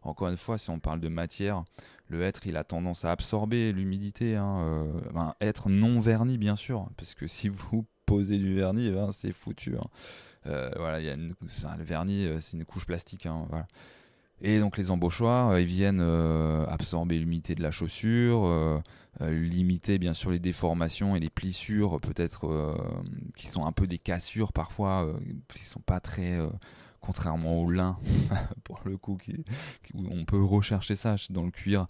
encore 0.03 0.29
une 0.29 0.37
fois, 0.37 0.57
si 0.57 0.69
on 0.69 0.79
parle 0.79 0.99
de 0.99 1.09
matière, 1.09 1.63
le 2.07 2.21
hêtre, 2.21 2.45
il 2.45 2.55
a 2.55 2.63
tendance 2.63 3.03
à 3.03 3.11
absorber 3.11 3.71
l'humidité. 3.71 4.35
Hein, 4.35 4.87
ben, 5.13 5.33
hêtre 5.41 5.69
non 5.69 5.99
verni, 5.99 6.37
bien 6.37 6.55
sûr, 6.55 6.87
parce 6.97 7.15
que 7.15 7.27
si 7.27 7.49
vous 7.49 7.85
posez 8.09 8.37
du 8.37 8.55
vernis, 8.55 8.87
eh 8.87 8.91
ben, 8.91 9.11
c'est 9.11 9.31
foutu. 9.31 9.75
voilà, 10.45 10.99
y 10.99 11.09
a 11.09 11.15
le 11.15 11.83
vernis, 11.83 12.27
c'est 12.41 12.57
une 12.57 12.65
couche 12.65 12.85
plastique. 12.85 13.27
voilà. 13.49 13.67
Et 14.41 14.59
donc 14.59 14.77
les 14.77 14.89
embauchoirs, 14.89 15.49
euh, 15.49 15.61
ils 15.61 15.67
viennent 15.67 16.01
euh, 16.01 16.65
absorber 16.67 17.19
l'humidité 17.19 17.55
de 17.55 17.61
la 17.61 17.71
chaussure, 17.71 18.45
euh, 18.45 18.81
limiter 19.21 19.97
bien 19.97 20.13
sûr 20.13 20.31
les 20.31 20.39
déformations 20.39 21.15
et 21.15 21.19
les 21.19 21.29
plissures, 21.29 21.99
peut-être 21.99 22.73
qui 23.35 23.47
sont 23.47 23.65
un 23.65 23.73
peu 23.73 23.85
des 23.85 23.97
cassures 23.97 24.53
parfois, 24.53 25.13
qui 25.53 25.65
sont 25.65 25.81
pas 25.81 25.99
très, 25.99 26.37
contrairement 27.01 27.61
au 27.61 27.69
lin 27.69 27.97
pour 28.63 28.79
le 28.85 28.97
coup, 28.97 29.17
on 29.95 30.25
peut 30.25 30.43
rechercher 30.43 30.95
ça 30.95 31.15
dans 31.29 31.43
le 31.43 31.51
cuir, 31.51 31.87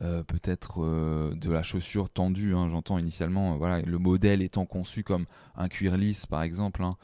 peut-être 0.00 1.34
de 1.34 1.50
la 1.50 1.62
chaussure 1.62 2.10
tendue. 2.10 2.54
Hein, 2.54 2.68
j'entends 2.70 2.98
initialement, 2.98 3.56
voilà, 3.56 3.82
le 3.82 3.98
modèle 3.98 4.42
étant 4.42 4.66
conçu 4.66 5.02
comme 5.02 5.26
un 5.56 5.68
cuir 5.68 5.96
lisse 5.96 6.26
par 6.26 6.42
exemple. 6.42 6.82
Hein, 6.82 6.96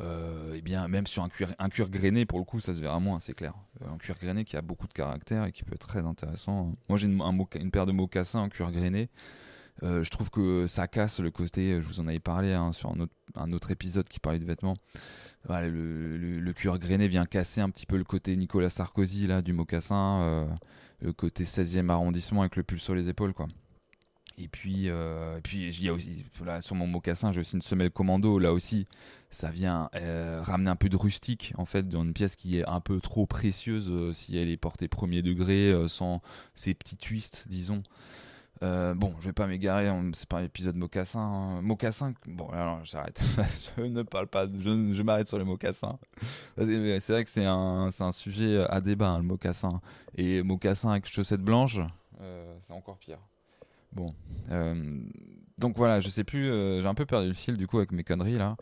euh, 0.00 0.54
eh 0.56 0.60
bien, 0.60 0.86
même 0.86 1.06
sur 1.06 1.22
un 1.24 1.28
cuir, 1.28 1.54
un 1.58 1.68
grainé, 1.68 2.24
pour 2.24 2.38
le 2.38 2.44
coup, 2.44 2.60
ça 2.60 2.72
se 2.72 2.80
verra 2.80 3.00
moins, 3.00 3.18
c'est 3.18 3.34
clair. 3.34 3.54
Euh, 3.82 3.90
un 3.92 3.98
cuir 3.98 4.16
grainé 4.20 4.44
qui 4.44 4.56
a 4.56 4.62
beaucoup 4.62 4.86
de 4.86 4.92
caractère 4.92 5.44
et 5.44 5.52
qui 5.52 5.64
peut 5.64 5.74
être 5.74 5.88
très 5.88 6.04
intéressant. 6.04 6.74
Moi, 6.88 6.98
j'ai 6.98 7.06
une, 7.06 7.20
une, 7.54 7.70
paire 7.70 7.86
de 7.86 7.92
mocassins 7.92 8.40
en 8.40 8.48
cuir 8.48 8.70
grainé. 8.70 9.08
Euh, 9.82 10.02
je 10.02 10.10
trouve 10.10 10.30
que 10.30 10.66
ça 10.66 10.88
casse 10.88 11.20
le 11.20 11.30
côté, 11.30 11.80
je 11.80 11.86
vous 11.86 12.00
en 12.00 12.06
avais 12.08 12.18
parlé 12.18 12.52
hein, 12.52 12.72
sur 12.72 12.92
un 13.36 13.52
autre, 13.52 13.70
épisode 13.70 14.08
qui 14.08 14.20
parlait 14.20 14.38
de 14.38 14.44
vêtements. 14.44 14.76
le, 15.48 16.52
cuir 16.52 16.78
grainé 16.78 17.08
vient 17.08 17.26
casser 17.26 17.60
un 17.60 17.70
petit 17.70 17.86
peu 17.86 17.96
le 17.96 18.04
côté 18.04 18.36
Nicolas 18.36 18.70
Sarkozy 18.70 19.26
là, 19.26 19.42
du 19.42 19.52
mocassin, 19.52 20.48
le 21.00 21.12
côté 21.12 21.44
16e 21.44 21.90
arrondissement 21.90 22.40
avec 22.40 22.56
le 22.56 22.62
pull 22.62 22.80
sur 22.80 22.94
les 22.94 23.08
épaules. 23.08 23.34
quoi. 23.34 23.46
Et 24.40 24.46
puis, 24.46 24.88
euh, 24.88 25.40
a 25.40 25.92
aussi, 25.92 26.24
sur 26.60 26.76
mon 26.76 26.86
mocassin, 26.86 27.32
j'ai 27.32 27.40
aussi 27.40 27.56
une 27.56 27.62
semelle 27.62 27.90
commando. 27.90 28.38
Là 28.38 28.52
aussi, 28.52 28.86
ça 29.30 29.50
vient 29.50 29.90
euh, 29.96 30.40
ramener 30.42 30.70
un 30.70 30.76
peu 30.76 30.88
de 30.88 30.96
rustique, 30.96 31.52
en 31.58 31.64
fait, 31.64 31.88
dans 31.88 32.04
une 32.04 32.12
pièce 32.12 32.36
qui 32.36 32.58
est 32.58 32.68
un 32.68 32.80
peu 32.80 33.00
trop 33.00 33.26
précieuse 33.26 33.88
euh, 33.90 34.12
si 34.12 34.38
elle 34.38 34.48
est 34.48 34.56
portée 34.56 34.86
premier 34.86 35.22
degré, 35.22 35.74
sans 35.88 36.22
ces 36.54 36.72
petits 36.72 36.96
twists, 36.96 37.46
disons. 37.48 37.82
Bon, 38.60 39.14
je 39.20 39.26
vais 39.26 39.32
pas 39.32 39.46
m'égarer, 39.46 39.90
c'est 40.14 40.28
pas 40.28 40.38
un 40.38 40.44
épisode 40.44 40.76
mocassin. 40.76 41.20
Hein. 41.20 41.62
Mocassin, 41.62 42.14
bon, 42.26 42.48
alors 42.50 42.84
j'arrête. 42.84 43.22
je 43.76 43.82
ne 43.82 44.02
parle 44.02 44.26
pas, 44.26 44.46
je, 44.46 45.02
m'arrête 45.02 45.28
sur 45.28 45.38
les 45.38 45.44
mocassins. 45.44 45.98
C'est 46.56 47.08
vrai 47.08 47.24
que 47.24 47.30
c'est 47.30 47.44
un, 47.44 47.90
un, 47.98 48.12
sujet 48.12 48.64
à 48.68 48.80
débat, 48.80 49.10
hein, 49.10 49.18
le 49.18 49.24
mocassin. 49.24 49.80
Et 50.16 50.42
mocassin 50.42 50.90
avec 50.90 51.06
chaussettes 51.06 51.42
blanches, 51.42 51.80
c'est 52.62 52.72
encore 52.72 52.98
pire. 52.98 53.18
Bon. 53.92 54.14
Euh, 54.50 55.00
donc 55.58 55.76
voilà, 55.76 56.00
je 56.00 56.08
sais 56.08 56.24
plus, 56.24 56.50
euh, 56.50 56.80
j'ai 56.80 56.86
un 56.86 56.94
peu 56.94 57.06
perdu 57.06 57.28
le 57.28 57.34
fil 57.34 57.56
du 57.56 57.66
coup 57.66 57.78
avec 57.78 57.92
mes 57.92 58.04
conneries 58.04 58.38
là. 58.38 58.56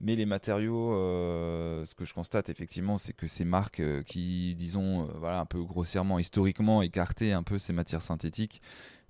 Mais 0.00 0.14
les 0.14 0.26
matériaux, 0.26 0.92
euh, 0.92 1.84
ce 1.86 1.94
que 1.94 2.04
je 2.04 2.12
constate 2.12 2.48
effectivement, 2.48 2.98
c'est 2.98 3.14
que 3.14 3.26
ces 3.26 3.44
marques 3.44 3.82
qui, 4.04 4.54
disons, 4.54 5.08
voilà, 5.18 5.40
un 5.40 5.46
peu 5.46 5.62
grossièrement, 5.62 6.18
historiquement 6.18 6.82
écartaient 6.82 7.32
un 7.32 7.42
peu 7.42 7.58
ces 7.58 7.72
matières 7.72 8.02
synthétiques, 8.02 8.60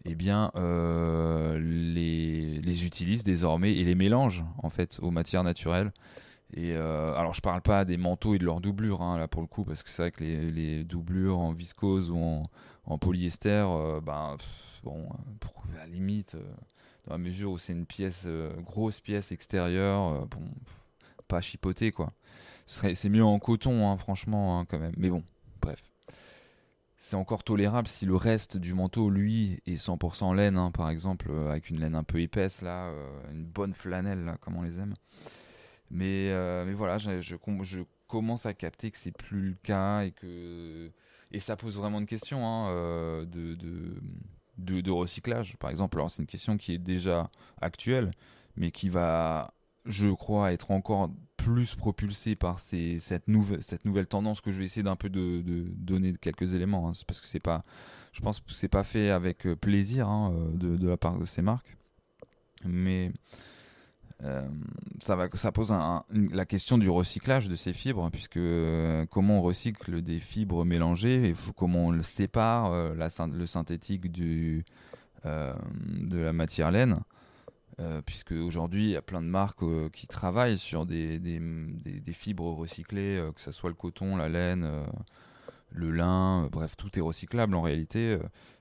eh 0.05 0.15
bien, 0.15 0.53
les, 1.57 2.85
utilisent 2.85 3.25
désormais 3.25 3.75
et 3.75 3.85
les 3.85 3.97
mélangent 3.97 4.45
en 4.63 4.71
fait 4.71 4.99
aux 5.03 5.11
matières 5.11 5.43
naturelles. 5.43 5.93
Et 6.55 6.77
alors, 6.77 7.35
je 7.35 7.41
parle 7.41 7.63
pas 7.63 7.85
des 7.85 7.97
manteaux 7.97 8.37
et 8.37 8.39
de 8.39 8.45
leurs 8.45 8.61
doublures 8.61 9.03
hein, 9.03 9.19
là 9.19 9.27
pour 9.27 9.43
le 9.43 9.49
coup, 9.49 9.65
parce 9.65 9.83
que 9.83 9.91
c'est 9.91 10.03
vrai 10.03 10.11
que 10.13 10.23
les, 10.23 10.85
doublures 10.85 11.39
en 11.39 11.53
viscose 11.53 12.11
ou 12.11 12.47
en, 12.85 12.99
polyester, 12.99 13.67
ben 14.05 14.37
bon, 14.87 15.09
à 15.75 15.79
la 15.79 15.87
limite, 15.87 16.35
euh, 16.35 16.55
dans 17.07 17.13
la 17.13 17.19
mesure 17.19 17.53
où 17.53 17.59
c'est 17.59 17.73
une 17.73 17.87
pièce, 17.87 18.25
euh, 18.27 18.51
grosse 18.63 19.01
pièce 19.01 19.33
extérieure, 19.33 20.15
euh, 20.15 20.27
bon, 20.27 20.43
pas 21.27 21.41
chipoter 21.41 21.93
quoi. 21.93 22.13
C'est 22.67 23.09
mieux 23.09 23.25
en 23.25 23.39
coton, 23.39 23.89
hein, 23.89 23.97
franchement, 23.97 24.59
hein, 24.59 24.65
quand 24.65 24.81
même. 24.81 24.95
Mais 24.97 25.09
bon, 25.09 25.23
bref. 25.61 25.91
C'est 26.97 27.15
encore 27.15 27.45
tolérable 27.45 27.87
si 27.87 28.07
le 28.07 28.17
reste 28.17 28.57
du 28.57 28.75
manteau, 28.75 29.09
lui, 29.11 29.61
est 29.67 29.77
100% 29.77 30.35
laine, 30.35 30.57
hein, 30.57 30.73
par 30.73 30.91
exemple, 30.91 31.31
avec 31.49 31.71
une 31.71 31.79
laine 31.79 31.95
un 31.95 32.03
peu 32.03 32.21
épaisse, 32.21 32.63
là, 32.63 32.91
une 33.31 33.45
bonne 33.45 33.73
flanelle, 33.73 34.25
là, 34.25 34.37
comme 34.41 34.57
on 34.57 34.63
les 34.63 34.81
aime. 34.81 34.95
Mais, 35.91 36.33
mais 36.65 36.73
voilà, 36.73 36.99
je, 36.99 37.21
je, 37.21 37.37
commence 38.09 38.47
à 38.47 38.55
capter 38.55 38.91
que 38.91 38.99
c'est 38.99 39.17
plus 39.17 39.51
le 39.51 39.57
cas 39.63 40.03
et 40.03 40.11
que. 40.11 40.91
Et 41.31 41.39
ça 41.39 41.57
pose 41.57 41.77
vraiment 41.77 42.01
une 42.01 42.07
question 42.07 42.69
de, 43.27 43.55
de 43.55 44.01
de, 44.59 44.91
recyclage, 44.91 45.57
par 45.57 45.71
exemple. 45.71 45.99
Alors 45.99 46.11
c'est 46.11 46.23
une 46.23 46.29
question 46.29 46.57
qui 46.57 46.75
est 46.75 46.79
déjà 46.79 47.31
actuelle, 47.61 48.11
mais 48.57 48.71
qui 48.71 48.89
va, 48.89 49.53
je 49.87 50.09
crois, 50.09 50.53
être 50.53 50.71
encore 50.71 51.11
plus 51.37 51.75
propulsée 51.77 52.35
par 52.35 52.59
cette, 52.59 53.29
nouvelle, 53.29 54.07
tendance 54.07 54.41
que 54.41 54.51
je 54.51 54.59
vais 54.59 54.65
essayer 54.65 54.83
d'un 54.83 54.97
peu 54.97 55.09
de, 55.09 55.43
donner 55.77 56.13
quelques 56.15 56.55
éléments. 56.55 56.89
Hein. 56.89 56.93
parce 57.07 57.21
que 57.21 57.27
c'est 57.27 57.41
pas, 57.41 57.65
je 58.13 58.21
pense 58.21 58.41
que 58.41 58.53
c'est 58.53 58.69
pas 58.69 58.85
fait 58.85 59.11
avec 59.11 59.47
euh, 59.47 59.55
plaisir 59.55 60.09
hein, 60.09 60.33
euh, 60.35 60.77
de, 60.77 60.89
la 60.89 60.97
part 60.97 61.19
de 61.19 61.25
ces 61.25 61.43
marques, 61.43 61.77
mais 62.65 63.13
euh, 64.25 64.49
ça, 65.01 65.53
pose 65.53 65.73
la 66.11 66.47
question 66.47 66.79
du 66.79 66.89
recyclage 66.89 67.49
de 67.49 67.55
ces 67.55 67.73
fibres, 67.73 68.11
puisque 68.11 68.41
comment 69.11 69.39
on 69.39 69.43
recycle 69.43 70.03
des 70.03 70.19
fibres 70.19 70.65
mélangées, 70.65 71.29
et 71.29 71.35
comment 71.55 71.87
on 71.87 72.03
sépare, 72.03 72.73
le 72.95 73.47
synthétique 73.47 74.11
de 74.11 74.65
la 75.23 76.33
matière 76.33 76.73
laine. 76.73 77.03
Puisque 78.07 78.33
aujourd'hui 78.33 78.85
il 78.85 78.91
y 78.91 78.97
a 78.97 79.03
plein 79.03 79.21
de 79.21 79.27
marques 79.27 79.65
qui 79.93 80.07
travaillent 80.07 80.59
sur 80.59 80.87
des, 80.87 81.19
des, 81.19 81.41
des, 81.41 82.13
fibres 82.13 82.53
recyclées, 82.55 83.23
que 83.35 83.41
ce 83.41 83.53
soit 83.53 83.69
le 83.69 83.75
coton, 83.77 84.17
la 84.17 84.29
laine, 84.29 84.67
le 85.71 85.91
lin, 85.91 86.49
bref, 86.51 86.77
tout 86.77 86.99
est 86.99 87.03
recyclable 87.03 87.55
en 87.55 87.63
réalité 87.63 88.19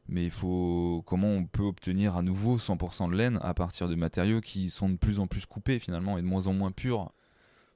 mais 0.08 0.26
il 0.26 0.32
faut 0.32 1.04
comment 1.06 1.30
on 1.30 1.46
peut 1.46 1.64
obtenir 1.64 2.16
à 2.16 2.22
nouveau 2.22 2.58
100% 2.58 3.12
de 3.12 3.16
laine 3.16 3.40
à 3.42 3.54
partir 3.54 3.88
de 3.88 3.96
matériaux 3.96 4.42
qui 4.42 4.70
sont 4.70 4.90
de 4.90 4.98
plus 4.98 5.20
en 5.20 5.28
plus 5.28 5.46
coupés 5.46 5.80
finalement 5.80 6.18
et 6.18 6.22
de 6.22 6.28
moins 6.28 6.48
en 6.48 6.54
moins 6.54 6.72
purs? 6.72 7.12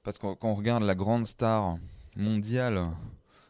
Parce 0.02 0.18
que 0.18 0.32
quand 0.34 0.50
on 0.50 0.54
regarde 0.54 0.84
la 0.84 0.94
grande 0.94 1.26
star 1.26 1.76
mondiale 2.16 2.86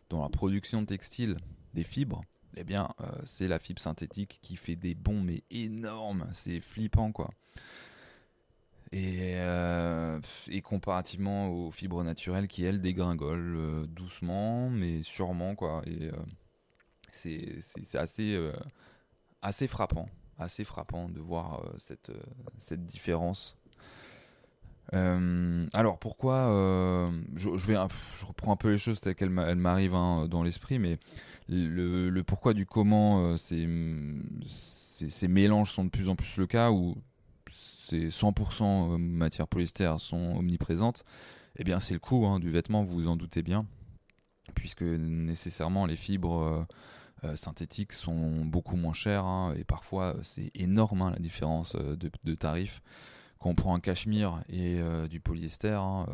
dans 0.09 0.23
la 0.23 0.29
production 0.29 0.85
textile 0.85 1.37
des 1.75 1.85
fibres, 1.85 2.23
eh 2.57 2.65
bien 2.65 2.89
euh, 3.01 3.07
c'est 3.25 3.49
la 3.49 3.59
fibre 3.59 3.81
synthétique 3.81 4.39
qui 4.43 4.57
fait 4.57 4.77
des 4.77 4.95
bons 4.95 5.21
mais 5.23 5.43
énormes, 5.51 6.29
c'est 6.33 6.61
flippant 6.61 7.13
quoi. 7.13 7.31
Et, 8.93 9.35
euh, 9.37 10.21
comparativement 10.65 11.49
aux 11.49 11.71
fibres 11.71 12.03
naturelles 12.03 12.49
qui 12.49 12.65
elles 12.65 12.81
dégringolent 12.81 13.57
euh, 13.57 13.87
doucement 13.87 14.69
mais 14.69 15.03
sûrement 15.03 15.55
quoi. 15.55 15.83
Et 15.87 16.11
c'est 17.13 17.61
assez, 17.95 18.39
assez 19.43 19.69
frappant, 19.69 20.09
assez 20.39 20.65
frappant 20.65 21.09
de 21.09 21.21
voir 21.21 21.65
cette, 21.79 22.13
cette 22.59 22.87
différence. 22.87 23.57
Alors 24.93 25.99
pourquoi 25.99 26.47
je, 27.37 27.49
vais 27.67 27.77
je 28.19 28.27
reprends 28.27 28.53
un 28.53 28.57
peu 28.57 28.71
les 28.71 28.79
choses 28.79 29.01
telles 29.01 29.15
qu'elles 29.15 29.31
m'arrivent 29.31 29.95
hein, 29.95 30.27
dans 30.29 30.43
l'esprit 30.43 30.79
mais 30.79 30.99
le, 31.49 32.23
pourquoi 32.23 32.55
du 32.55 32.67
comment 32.67 33.37
ces, 33.37 33.69
ces, 35.09 35.29
mélanges 35.29 35.71
sont 35.71 35.85
de 35.85 35.91
plus 35.91 36.09
en 36.09 36.17
plus 36.17 36.37
le 36.39 36.47
cas 36.47 36.71
où 36.71 36.97
ces 37.51 38.09
100% 38.09 38.99
matières 38.99 39.49
polyester 39.49 39.95
sont 39.99 40.37
omniprésentes 40.37 41.05
eh 41.57 41.65
bien 41.65 41.79
c'est 41.81 41.95
le 41.95 42.01
coût 42.01 42.27
hein, 42.27 42.39
du 42.41 42.51
vêtement 42.51 42.83
vous 42.83 42.95
vous 42.95 43.09
en 43.09 43.17
doutez 43.17 43.43
bien 43.43 43.67
puisque 44.55 44.83
nécessairement 44.83 45.87
les 45.87 45.97
fibres 45.97 46.67
euh, 47.25 47.37
synthétiques 47.37 47.93
sont 47.93 48.47
beaucoup 48.47 48.77
moins 48.77 48.95
chers 48.95 49.27
hein, 49.27 49.53
et 49.55 49.65
parfois 49.65 50.15
euh, 50.15 50.21
c'est 50.23 50.51
énorme 50.55 51.11
la 51.11 51.19
différence 51.19 51.75
euh, 51.75 51.95
de, 51.95 52.35
tarifs 52.35 52.81
quand 53.41 53.51
on 53.51 53.55
prend 53.55 53.75
un 53.75 53.81
cachemire 53.81 54.43
et 54.49 54.79
du 55.09 55.19
polyester, 55.19 55.79
hein, 55.81 56.07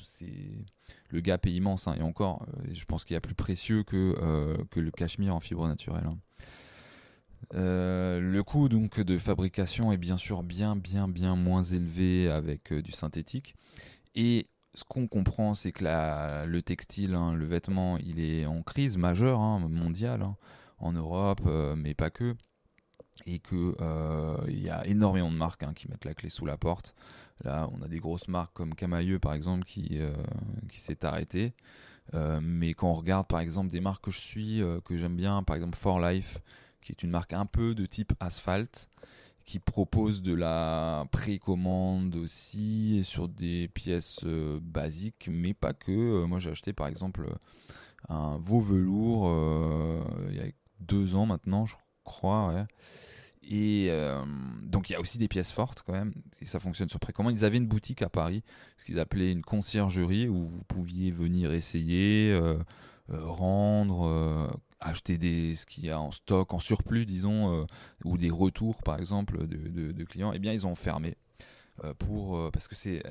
c'est 0.00 0.64
le 1.08 1.20
gap 1.20 1.46
est 1.46 1.52
immense. 1.52 1.88
Hein, 1.88 1.96
et 1.98 2.02
encore, 2.02 2.46
je 2.70 2.84
pense 2.84 3.04
qu'il 3.04 3.14
y 3.14 3.16
a 3.16 3.20
plus 3.20 3.34
précieux 3.34 3.82
que, 3.82 4.14
le 4.76 4.90
cachemire 4.90 5.34
en 5.34 5.40
fibre 5.40 5.66
naturelle. 5.66 6.06
Hein. 6.06 6.18
le 7.52 8.40
coût 8.42 8.68
de 8.68 9.18
fabrication 9.18 9.92
est 9.92 9.96
bien 9.96 10.18
sûr 10.18 10.42
bien 10.42 10.76
bien 10.76 11.08
bien 11.08 11.36
moins 11.36 11.62
élevé 11.62 12.30
avec 12.30 12.72
du 12.72 12.92
synthétique 12.92 13.54
et 14.14 14.46
ce 14.74 14.84
qu'on 14.84 15.06
comprend, 15.06 15.54
c'est 15.54 15.72
que 15.72 15.84
le 15.84 16.62
textile, 16.62 17.12
le 17.12 17.46
vêtement, 17.46 17.98
il 17.98 18.20
est 18.20 18.46
en 18.46 18.62
crise 18.62 18.96
majeure, 18.96 19.40
mondiale, 19.40 20.26
en 20.78 20.92
Europe, 20.92 21.40
euh, 21.46 21.74
mais 21.76 21.94
pas 21.94 22.10
que. 22.10 22.36
Et 23.26 23.38
qu'il 23.38 23.74
euh, 23.80 24.36
y 24.48 24.70
a 24.70 24.86
énormément 24.86 25.30
de 25.30 25.36
marques 25.36 25.64
qui 25.74 25.88
mettent 25.88 26.04
la 26.04 26.14
clé 26.14 26.28
sous 26.28 26.46
la 26.46 26.56
porte. 26.56 26.94
Là, 27.44 27.68
on 27.72 27.82
a 27.82 27.88
des 27.88 28.00
grosses 28.00 28.28
marques 28.28 28.52
comme 28.54 28.74
Camailleux, 28.74 29.18
par 29.18 29.34
exemple, 29.34 29.64
qui, 29.64 29.88
euh, 29.92 30.12
qui 30.70 30.78
s'est 30.80 31.04
arrêté. 31.04 31.52
mais 32.40 32.74
quand 32.74 32.90
on 32.90 32.94
regarde, 32.94 33.26
par 33.26 33.40
exemple, 33.40 33.70
des 33.70 33.80
marques 33.80 34.04
que 34.04 34.10
je 34.10 34.20
suis, 34.20 34.62
que 34.84 34.96
j'aime 34.96 35.16
bien, 35.16 35.42
par 35.42 35.56
exemple 35.56 35.76
For 35.76 36.00
Life, 36.00 36.38
qui 36.82 36.92
est 36.92 37.02
une 37.02 37.10
marque 37.10 37.34
un 37.34 37.46
peu 37.46 37.74
de 37.74 37.86
type 37.86 38.14
asphalte, 38.18 38.88
qui 39.48 39.58
propose 39.58 40.20
de 40.20 40.34
la 40.34 41.06
précommande 41.10 42.16
aussi 42.16 43.00
sur 43.02 43.28
des 43.28 43.66
pièces 43.68 44.20
euh, 44.24 44.60
basiques, 44.60 45.30
mais 45.32 45.54
pas 45.54 45.72
que. 45.72 45.90
Euh, 45.90 46.26
moi, 46.26 46.38
j'ai 46.38 46.50
acheté 46.50 46.74
par 46.74 46.86
exemple 46.86 47.26
un 48.10 48.36
veau 48.36 48.60
velours 48.60 49.24
euh, 49.26 50.04
il 50.28 50.36
y 50.36 50.40
a 50.40 50.50
deux 50.80 51.14
ans 51.14 51.24
maintenant, 51.24 51.64
je 51.64 51.72
crois. 51.72 51.87
Et 53.50 53.90
donc 54.62 54.90
il 54.90 54.92
y 54.92 54.96
a 54.96 55.00
aussi 55.00 55.16
des 55.16 55.28
pièces 55.28 55.52
fortes 55.52 55.82
quand 55.86 55.92
même, 55.92 56.12
et 56.40 56.44
ça 56.44 56.60
fonctionne 56.60 56.88
sur 56.88 57.00
précommande. 57.00 57.34
Ils 57.34 57.44
avaient 57.44 57.56
une 57.56 57.66
boutique 57.66 58.02
à 58.02 58.08
Paris, 58.08 58.42
ce 58.76 58.84
qu'ils 58.84 58.98
appelaient 58.98 59.32
une 59.32 59.42
conciergerie, 59.42 60.28
où 60.28 60.44
vous 60.46 60.64
pouviez 60.64 61.10
venir 61.10 61.52
essayer, 61.52 62.38
rendre, 63.08 64.50
acheter 64.80 65.18
des, 65.18 65.54
ce 65.54 65.66
qu'il 65.66 65.84
y 65.84 65.90
a 65.90 66.00
en 66.00 66.12
stock, 66.12 66.52
en 66.54 66.60
surplus, 66.60 67.06
disons, 67.06 67.62
euh, 67.62 67.66
ou 68.04 68.16
des 68.18 68.30
retours, 68.30 68.82
par 68.82 68.98
exemple, 68.98 69.46
de, 69.46 70.04
clients, 70.04 70.32
eh 70.32 70.38
bien, 70.38 70.52
ils 70.52 70.66
ont 70.66 70.74
fermé. 70.74 71.16
Euh, 71.84 71.94
pour, 71.94 72.36
euh, 72.36 72.50
parce 72.50 72.68
que 72.68 72.74
c'est. 72.74 73.02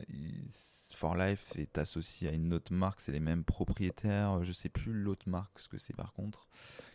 For 0.95 1.15
Life 1.15 1.53
est 1.55 1.77
associé 1.77 2.27
à 2.27 2.31
une 2.31 2.51
autre 2.55 2.73
marque, 2.73 3.01
c'est 3.01 3.11
les 3.11 3.19
mêmes 3.19 3.43
propriétaires. 3.43 4.43
Je 4.43 4.51
sais 4.51 4.67
plus 4.67 4.93
l'autre 4.93 5.29
marque, 5.29 5.59
ce 5.59 5.69
que 5.69 5.77
c'est 5.77 5.95
par 5.95 6.11
contre, 6.11 6.47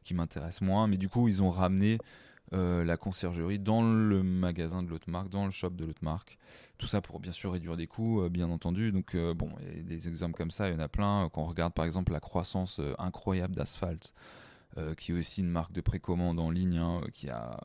qui 0.05 0.15
m'intéresse 0.15 0.61
moins. 0.61 0.87
Mais 0.87 0.97
du 0.97 1.09
coup, 1.09 1.29
ils 1.29 1.43
ont 1.43 1.51
ramené 1.51 1.99
la 2.53 2.99
conciergerie 2.99 3.59
dans 3.59 3.81
le 3.81 4.23
magasin 4.23 4.83
de 4.83 4.91
l'autre 4.91 5.09
marque, 5.09 5.31
dans 5.31 5.47
le 5.47 5.51
shop 5.51 5.71
de 5.71 5.87
l'autre 5.87 6.05
marque. 6.05 6.37
Tout 6.77 6.87
ça 6.87 7.01
pour 7.01 7.19
bien 7.19 7.33
sûr 7.33 7.53
réduire 7.53 7.79
des 7.79 7.87
coûts, 7.87 8.29
bien 8.29 8.51
entendu. 8.51 8.93
Donc, 8.93 9.17
bon, 9.17 9.49
des 9.75 10.07
exemples 10.07 10.37
comme 10.37 10.51
ça, 10.51 10.69
il 10.69 10.75
y 10.75 10.77
en 10.77 10.81
a 10.81 10.89
plein. 10.89 11.31
Quand 11.33 11.41
on 11.41 11.47
regarde 11.47 11.73
par 11.73 11.87
exemple 11.87 12.13
la 12.13 12.21
croissance 12.21 12.79
incroyable 12.99 13.55
d'Asphalt, 13.55 14.13
euh, 14.79 14.95
qui 14.95 15.13
est 15.13 15.15
aussi 15.15 15.43
une 15.43 15.51
marque 15.51 15.73
de 15.73 15.83
précommande 15.83 16.41
en 16.41 16.51
ligne, 16.51 16.79
hein, 16.79 17.03
qui 17.13 17.29
a 17.29 17.59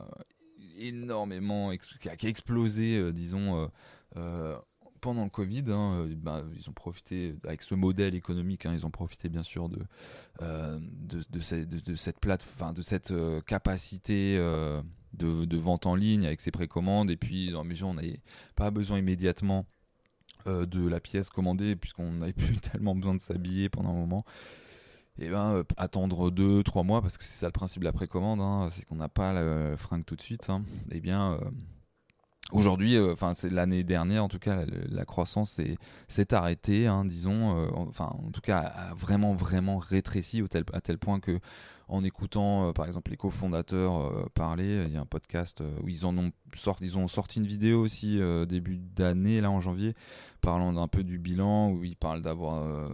énormément, 0.76 1.72
qui 2.00 2.10
a, 2.10 2.28
explosé, 2.28 2.98
euh, 2.98 3.12
disons, 3.12 3.70
euh, 4.16 4.58
pendant 5.00 5.24
le 5.24 5.30
Covid, 5.30 5.64
hein, 5.68 6.08
bah, 6.16 6.44
ils 6.56 6.68
ont 6.68 6.72
profité, 6.72 7.34
avec 7.44 7.62
ce 7.62 7.74
modèle 7.74 8.14
économique, 8.14 8.66
hein, 8.66 8.72
ils 8.74 8.86
ont 8.86 8.90
profité 8.90 9.28
bien 9.28 9.42
sûr 9.42 9.68
de, 9.68 9.78
de, 10.40 11.22
de, 11.30 11.94
cette 11.96 12.20
plate, 12.20 12.44
de 12.74 12.82
cette 12.82 13.12
capacité 13.46 14.36
de, 14.36 15.56
vente 15.56 15.86
en 15.86 15.94
ligne 15.94 16.26
avec 16.26 16.40
ces 16.40 16.50
précommandes. 16.50 17.10
Et 17.10 17.16
puis, 17.16 17.50
dans 17.50 17.62
la 17.62 17.68
mesure 17.68 17.88
on 17.88 17.94
n'avait 17.94 18.20
pas 18.54 18.70
besoin 18.70 18.98
immédiatement 18.98 19.66
de 20.46 20.88
la 20.88 21.00
pièce 21.00 21.30
commandée, 21.30 21.76
puisqu'on 21.76 22.12
n'avait 22.12 22.32
plus 22.34 22.60
tellement 22.60 22.94
besoin 22.94 23.14
de 23.14 23.20
s'habiller 23.20 23.68
pendant 23.68 23.90
un 23.90 23.98
moment 23.98 24.24
et 25.18 25.28
ben, 25.28 25.54
euh, 25.54 25.64
attendre 25.76 26.30
2-3 26.30 26.84
mois, 26.84 27.02
parce 27.02 27.18
que 27.18 27.24
c'est 27.24 27.38
ça 27.38 27.46
le 27.46 27.52
principe 27.52 27.80
de 27.80 27.84
la 27.84 27.92
précommande, 27.92 28.40
hein, 28.40 28.68
c'est 28.70 28.84
qu'on 28.84 28.96
n'a 28.96 29.08
pas 29.08 29.32
la 29.32 29.76
fringue 29.76 30.04
tout 30.04 30.16
de 30.16 30.22
suite. 30.22 30.48
Et 30.48 30.96
eh 30.96 31.00
bien, 31.00 31.38
euh, 32.52 32.56
aujourd'hui, 32.56 32.96
euh, 32.96 33.12
enfin, 33.12 33.34
c'est 33.34 33.50
l'année 33.50 33.84
dernière, 33.84 34.24
en 34.24 34.28
tout 34.28 34.38
cas, 34.38 34.64
la, 34.88 35.04
croissance 35.04 35.60
s'est 36.08 36.34
arrêtée, 36.34 36.86
hein, 36.86 37.04
disons, 37.04 37.68
enfin, 37.88 38.14
en 38.24 38.30
tout 38.30 38.40
cas, 38.40 38.58
a 38.58 38.94
vraiment, 38.94 39.34
vraiment 39.34 39.78
rétréci 39.78 40.42
à 40.72 40.80
tel 40.80 40.98
point 40.98 41.20
que 41.20 41.40
en 41.90 42.04
écoutant 42.04 42.70
par 42.74 42.84
exemple 42.84 43.10
les 43.10 43.16
cofondateurs 43.16 44.28
parler. 44.34 44.84
Il 44.86 44.92
y 44.92 44.98
a 44.98 45.00
un 45.00 45.06
podcast 45.06 45.62
où 45.82 45.88
ils 45.88 46.04
ont 46.06 46.32
sorti, 47.08 47.38
une 47.38 47.46
vidéo 47.46 47.80
aussi 47.80 48.20
début 48.46 48.76
d'année 48.76 49.40
là 49.40 49.50
en 49.50 49.62
janvier 49.62 49.94
parlant 50.40 50.72
d'un 50.72 50.88
peu 50.88 51.04
du 51.04 51.18
bilan 51.18 51.72
où 51.72 51.84
ils 51.84 51.96
parlent 51.96 52.22
d'avoir 52.22 52.62
euh, 52.62 52.88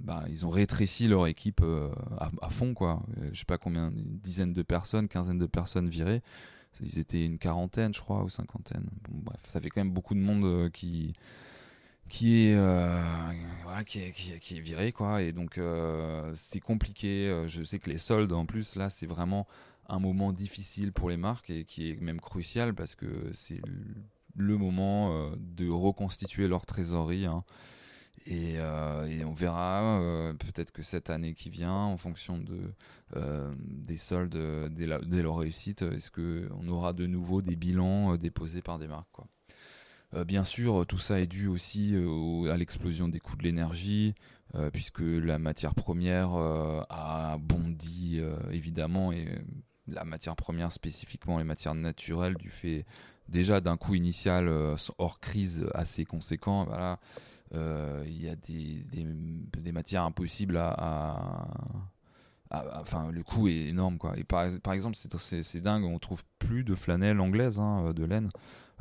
bah, 0.00 0.24
ils 0.28 0.46
ont 0.46 0.50
rétréci 0.50 1.08
leur 1.08 1.26
équipe 1.26 1.60
euh, 1.62 1.90
à, 2.18 2.50
fond 2.50 2.74
quoi 2.74 3.02
euh, 3.18 3.30
je 3.32 3.40
sais 3.40 3.44
pas 3.44 3.58
combien 3.58 3.90
une 3.90 4.18
dizaine 4.18 4.52
de 4.52 4.62
personnes 4.62 5.08
quinzaine 5.08 5.38
de 5.38 5.46
personnes 5.46 5.88
virées 5.88 6.22
ils 6.80 6.98
étaient 6.98 7.24
une 7.24 7.38
quarantaine 7.38 7.94
je 7.94 8.00
crois 8.00 8.22
ou 8.22 8.28
cinquantaine 8.28 8.88
bref 9.08 9.40
ça 9.48 9.60
fait 9.60 9.70
quand 9.70 9.80
même 9.80 9.92
beaucoup 9.92 10.14
de 10.14 10.20
monde 10.20 10.70
qui 10.72 11.14
qui 12.08 12.46
est 12.46 12.54
voilà, 13.64 13.84
qui 13.84 14.12
qui, 14.12 14.60
viré 14.60 14.92
quoi 14.92 15.22
et 15.22 15.32
donc 15.32 15.60
c'est 16.34 16.60
compliqué 16.60 17.44
je 17.46 17.62
sais 17.64 17.78
que 17.78 17.90
les 17.90 17.98
soldes 17.98 18.32
en 18.32 18.46
plus 18.46 18.76
là 18.76 18.90
c'est 18.90 19.06
vraiment 19.06 19.46
un 19.88 19.98
moment 19.98 20.32
difficile 20.32 20.92
pour 20.92 21.08
les 21.08 21.16
marques 21.16 21.50
et 21.50 21.64
qui 21.64 21.90
est 21.90 22.00
même 22.00 22.20
crucial 22.20 22.74
parce 22.74 22.94
que 22.94 23.30
c'est 23.34 23.60
le 24.36 24.56
moment 24.56 25.12
euh, 25.12 25.30
de 25.38 25.68
reconstituer 25.68 26.48
leur 26.48 26.66
trésorerie. 26.66 27.26
Hein. 27.26 27.44
Euh, 28.28 29.06
et, 29.06 29.24
on 29.24 29.32
verra 29.32 30.00
euh, 30.00 30.34
peut-être 30.34 30.72
que 30.72 30.82
cette 30.82 31.10
année 31.10 31.34
qui 31.34 31.50
vient, 31.50 31.72
en 31.72 31.96
fonction 31.96 32.38
de, 32.38 32.72
des 33.58 33.96
soldes 33.96 34.36
dès, 34.70 35.22
leur 35.22 35.36
réussite, 35.38 35.82
est-ce 35.82 36.10
qu'on 36.10 36.68
aura 36.68 36.92
de 36.92 37.06
nouveau 37.06 37.42
des 37.42 37.56
bilans 37.56 38.16
déposés 38.16 38.62
par 38.62 38.78
des 38.78 38.88
marques 38.88 39.20
bien 40.24 40.44
sûr, 40.44 40.86
tout 40.86 40.98
ça 40.98 41.20
est 41.20 41.26
dû 41.26 41.46
aussi 41.46 41.94
à 42.48 42.56
l'explosion 42.56 43.06
des 43.08 43.20
coûts 43.20 43.36
de 43.36 43.42
l'énergie, 43.42 44.14
puisque 44.72 45.00
la 45.00 45.38
matière 45.38 45.74
première 45.74 46.30
a 46.34 47.36
bondi 47.38 48.22
évidemment, 48.50 49.12
et 49.12 49.26
la 49.88 50.04
matière 50.04 50.34
première 50.34 50.72
spécifiquement 50.72 51.36
les 51.38 51.44
matières 51.44 51.74
naturelles 51.74 52.36
du 52.36 52.50
fait 52.50 52.86
déjà 53.28 53.60
d'un 53.60 53.76
coût 53.76 53.94
initial 53.94 54.48
euh, 54.48 54.76
hors 54.98 55.20
crise 55.20 55.66
assez 55.74 56.04
conséquent, 56.04 56.68
euh, 56.72 56.96
il 57.52 58.22
y 58.22 58.28
a 58.28 58.36
des, 58.36 58.84
des, 58.92 59.72
matières 59.72 60.04
impossibles 60.04 60.56
à, 60.58 61.48
enfin 62.50 63.10
le 63.10 63.22
coût 63.22 63.48
est 63.48 63.68
énorme 63.68 63.98
quoi. 63.98 64.16
Et 64.18 64.24
par, 64.24 64.46
par 64.62 64.72
exemple 64.72 64.96
c'est 64.96 65.60
dingue 65.60 65.84
on 65.84 65.98
trouve 65.98 66.22
plus 66.38 66.64
de 66.64 66.74
flanelle 66.74 67.20
anglaise 67.20 67.58
hein, 67.58 67.92
de 67.92 68.04
laine 68.04 68.30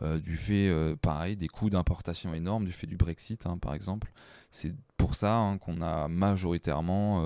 euh, 0.01 0.19
du 0.19 0.37
fait 0.37 0.71
pareil 1.01 1.37
des 1.37 1.47
coûts 1.47 1.69
d'importation 1.69 2.33
énormes 2.33 2.65
du 2.65 2.71
fait 2.71 2.87
du 2.87 2.97
Brexit 2.97 3.45
hein, 3.45 3.57
par 3.57 3.73
exemple. 3.73 4.11
C'est 4.51 4.73
pour 4.97 5.15
ça 5.15 5.37
hein, 5.37 5.57
qu'on 5.57 5.81
a 5.81 6.07
majoritairement 6.07 7.23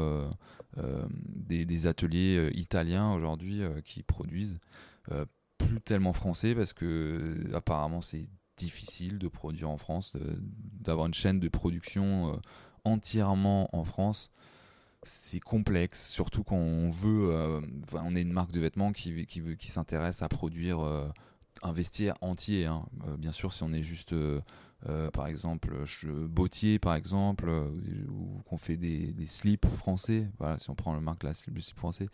des, 0.78 1.66
des, 1.66 1.88
ateliers 1.88 2.50
italiens 2.54 3.12
aujourd'hui 3.12 3.62
qui 3.84 4.04
produisent 4.04 4.58
plus 5.60 5.82
tellement 5.82 6.14
français 6.14 6.56
parce 6.56 6.74
que 6.74 6.86
euh, 6.86 7.56
apparemment 7.56 8.02
c'est 8.02 8.28
difficile 8.60 9.18
de 9.18 9.28
produire 9.28 9.70
en 9.70 9.78
France, 9.78 10.14
d'avoir 10.82 11.08
une 11.08 11.14
chaîne 11.14 11.40
de 11.40 11.48
production 11.48 12.34
euh, 12.34 12.38
entièrement 12.84 13.70
en 13.76 13.86
France. 13.86 14.30
C'est 15.04 15.40
complexe, 15.40 16.10
surtout 16.10 16.44
quand 16.44 16.58
on 16.58 16.90
veut. 16.90 17.30
Euh, 17.32 17.62
on 17.94 18.16
est 18.16 18.22
une 18.22 18.34
marque 18.34 18.52
de 18.52 18.60
vêtements 18.60 18.92
qui, 18.92 19.26
qui, 19.26 19.42
qui 19.58 19.72
s'intéresse 19.72 20.22
à 20.22 20.28
produire 20.28 20.80
un 21.64 21.72
vestiaire 21.72 22.16
entier. 22.20 22.66
Hein. 22.66 22.86
bien 23.18 23.32
sûr, 23.32 23.54
si 23.54 23.64
on 23.64 23.72
est 23.72 23.82
juste, 23.82 24.14
par 25.14 25.28
exemple, 25.28 25.74
bottier, 26.28 26.80
par 26.80 26.96
exemple, 26.96 27.50
ou 28.10 28.42
qu'on 28.50 28.58
fait 28.58 28.76
des, 28.76 29.14
des, 29.14 29.26
slips 29.26 29.68
français, 29.78 30.28
voilà, 30.38 30.60
si 30.60 30.70
on 30.70 30.76
prend 30.76 30.94
la 30.94 31.00
marque 31.00 31.24
slip, 31.34 31.56
le 31.56 31.62
slip 31.62 31.78
français, 31.78 32.10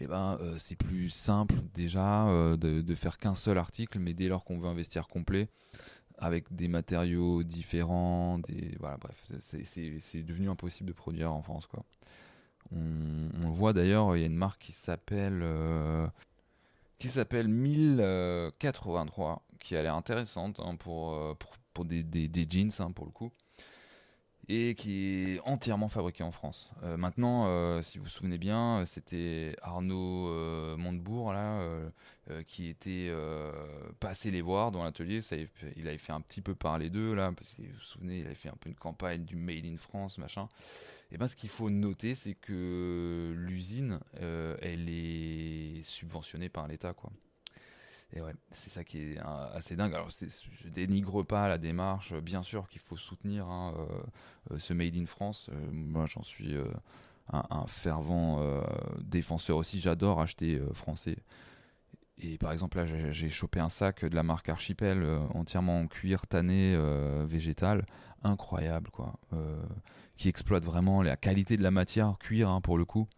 eh 0.00 0.06
ben, 0.06 0.38
euh, 0.40 0.56
c'est 0.58 0.76
plus 0.76 1.10
simple 1.10 1.54
déjà 1.74 2.26
euh, 2.28 2.56
de, 2.56 2.94
faire 2.94 3.18
qu'un 3.18 3.34
seul 3.34 3.58
article, 3.58 3.98
mais 3.98 4.14
dès 4.14 4.28
lors 4.28 4.44
qu'on 4.44 4.58
veut 4.58 4.68
investir 4.68 5.06
complet, 5.08 5.48
avec 6.18 6.54
des 6.54 6.68
matériaux 6.68 7.42
différents, 7.42 8.38
des 8.38 8.76
voilà, 8.80 8.96
bref, 8.96 9.30
c'est 9.40 10.22
devenu 10.22 10.48
impossible 10.48 10.88
de 10.88 10.94
produire 10.94 11.32
en 11.32 11.42
France 11.42 11.66
quoi. 11.66 11.84
On, 12.74 13.28
on 13.44 13.50
voit 13.50 13.72
d'ailleurs, 13.72 14.16
il 14.16 14.20
y 14.20 14.22
a 14.22 14.26
une 14.26 14.36
marque 14.36 14.62
qui 14.62 14.72
s'appelle 14.72 15.40
euh, 15.42 16.06
qui 16.98 17.08
s'appelle 17.08 17.48
1083, 17.48 19.42
qui 19.58 19.76
a 19.76 19.82
l'air 19.82 19.96
intéressante 19.96 20.60
hein, 20.60 20.76
pour, 20.76 21.36
pour, 21.74 21.84
des, 21.84 22.02
des, 22.02 22.46
jeans 22.48 22.70
hein, 22.78 22.92
pour 22.92 23.04
le 23.04 23.10
coup 23.10 23.32
et 24.48 24.74
qui 24.74 25.34
est 25.34 25.40
entièrement 25.44 25.88
fabriqué 25.88 26.22
en 26.24 26.32
France. 26.32 26.72
Euh, 26.82 26.96
maintenant, 26.96 27.46
euh, 27.46 27.80
si 27.82 27.98
vous 27.98 28.04
vous 28.04 28.10
souvenez 28.10 28.38
bien, 28.38 28.84
c'était 28.86 29.56
Arnaud 29.62 30.28
euh, 30.28 30.76
Montebourg 30.76 31.32
là, 31.32 31.62
qui 32.46 32.68
était 32.68 33.12
passé 34.00 34.30
les 34.30 34.40
voir 34.40 34.70
dans 34.70 34.84
l'atelier. 34.84 35.20
Il 35.76 35.88
avait 35.88 35.98
fait 35.98 36.12
un 36.12 36.20
petit 36.20 36.40
peu 36.40 36.54
parler 36.54 36.88
d'eux, 36.88 37.14
là, 37.14 37.32
parce 37.32 37.54
que 37.54 37.62
vous 37.62 37.68
vous 37.72 37.80
souvenez, 37.80 38.20
il 38.20 38.26
avait 38.26 38.34
fait 38.34 38.48
un 38.48 38.56
peu 38.58 38.70
une 38.70 38.76
campagne 38.76 39.24
du 39.24 39.36
Made 39.36 39.66
in 39.66 39.76
France, 39.76 40.18
machin. 40.18 40.48
Et 41.10 41.18
ben, 41.18 41.28
ce 41.28 41.36
qu'il 41.36 41.50
faut 41.50 41.68
noter, 41.68 42.14
c'est 42.14 42.34
que 42.34 43.34
l'usine, 43.36 44.00
elle 44.20 44.88
est 44.88 45.82
subventionnée 45.82 46.48
par 46.48 46.68
l'État, 46.68 46.94
quoi. 46.94 47.12
Et 48.14 48.20
ouais, 48.20 48.34
c'est 48.50 48.70
ça 48.70 48.84
qui 48.84 48.98
est 48.98 49.18
assez 49.54 49.76
dingue. 49.76 49.94
Alors, 49.94 50.10
je 50.10 50.68
dénigre 50.68 51.22
pas 51.22 51.48
la 51.48 51.58
démarche. 51.58 52.14
Bien 52.14 52.42
sûr 52.42 52.68
qu'il 52.68 52.80
faut 52.80 52.96
soutenir 52.96 53.46
hein, 53.46 53.74
ce 54.58 54.74
Made 54.74 54.96
in 54.96 55.06
France. 55.06 55.48
moi, 55.72 56.06
j'en 56.06 56.22
suis 56.22 56.54
un, 57.32 57.66
fervent 57.68 58.62
défenseur 59.00 59.56
aussi. 59.56 59.80
J'adore 59.80 60.20
acheter 60.20 60.60
français. 60.74 61.16
Et 62.18 62.38
par 62.38 62.52
exemple, 62.52 62.78
là, 62.78 62.86
j'ai 62.86 63.30
chopé 63.30 63.58
un 63.58 63.68
sac 63.68 64.04
de 64.04 64.14
la 64.14 64.22
marque 64.22 64.48
Archipel 64.48 65.02
euh, 65.02 65.18
entièrement 65.34 65.80
en 65.80 65.86
cuir 65.86 66.26
tanné 66.26 66.74
euh, 66.74 67.24
végétal, 67.26 67.86
incroyable, 68.22 68.90
quoi. 68.90 69.18
Euh, 69.32 69.60
qui 70.14 70.28
exploite 70.28 70.64
vraiment 70.64 71.02
la 71.02 71.16
qualité 71.16 71.56
de 71.56 71.62
la 71.62 71.70
matière, 71.70 72.16
cuir 72.18 72.48
hein, 72.48 72.60
pour 72.60 72.76
le 72.78 72.84
coup, 72.84 73.08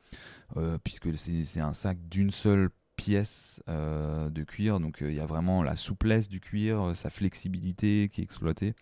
puisque 0.85 1.15
c'est 1.17 1.61
un 1.61 1.75
sac 1.75 1.99
d'une 2.09 2.31
seule 2.31 2.71
pièce 2.97 3.63
de 3.69 4.43
cuir, 4.45 4.81
donc 4.81 4.99
il 5.01 5.15
y 5.15 5.21
a 5.21 5.27
vraiment 5.27 5.63
la 5.63 5.77
souplesse 5.77 6.29
du 6.29 6.41
cuir, 6.41 6.93
sa 6.95 7.11
flexibilité 7.11 8.09
qui 8.13 8.21
est 8.21 8.25
exploitée. 8.25 8.75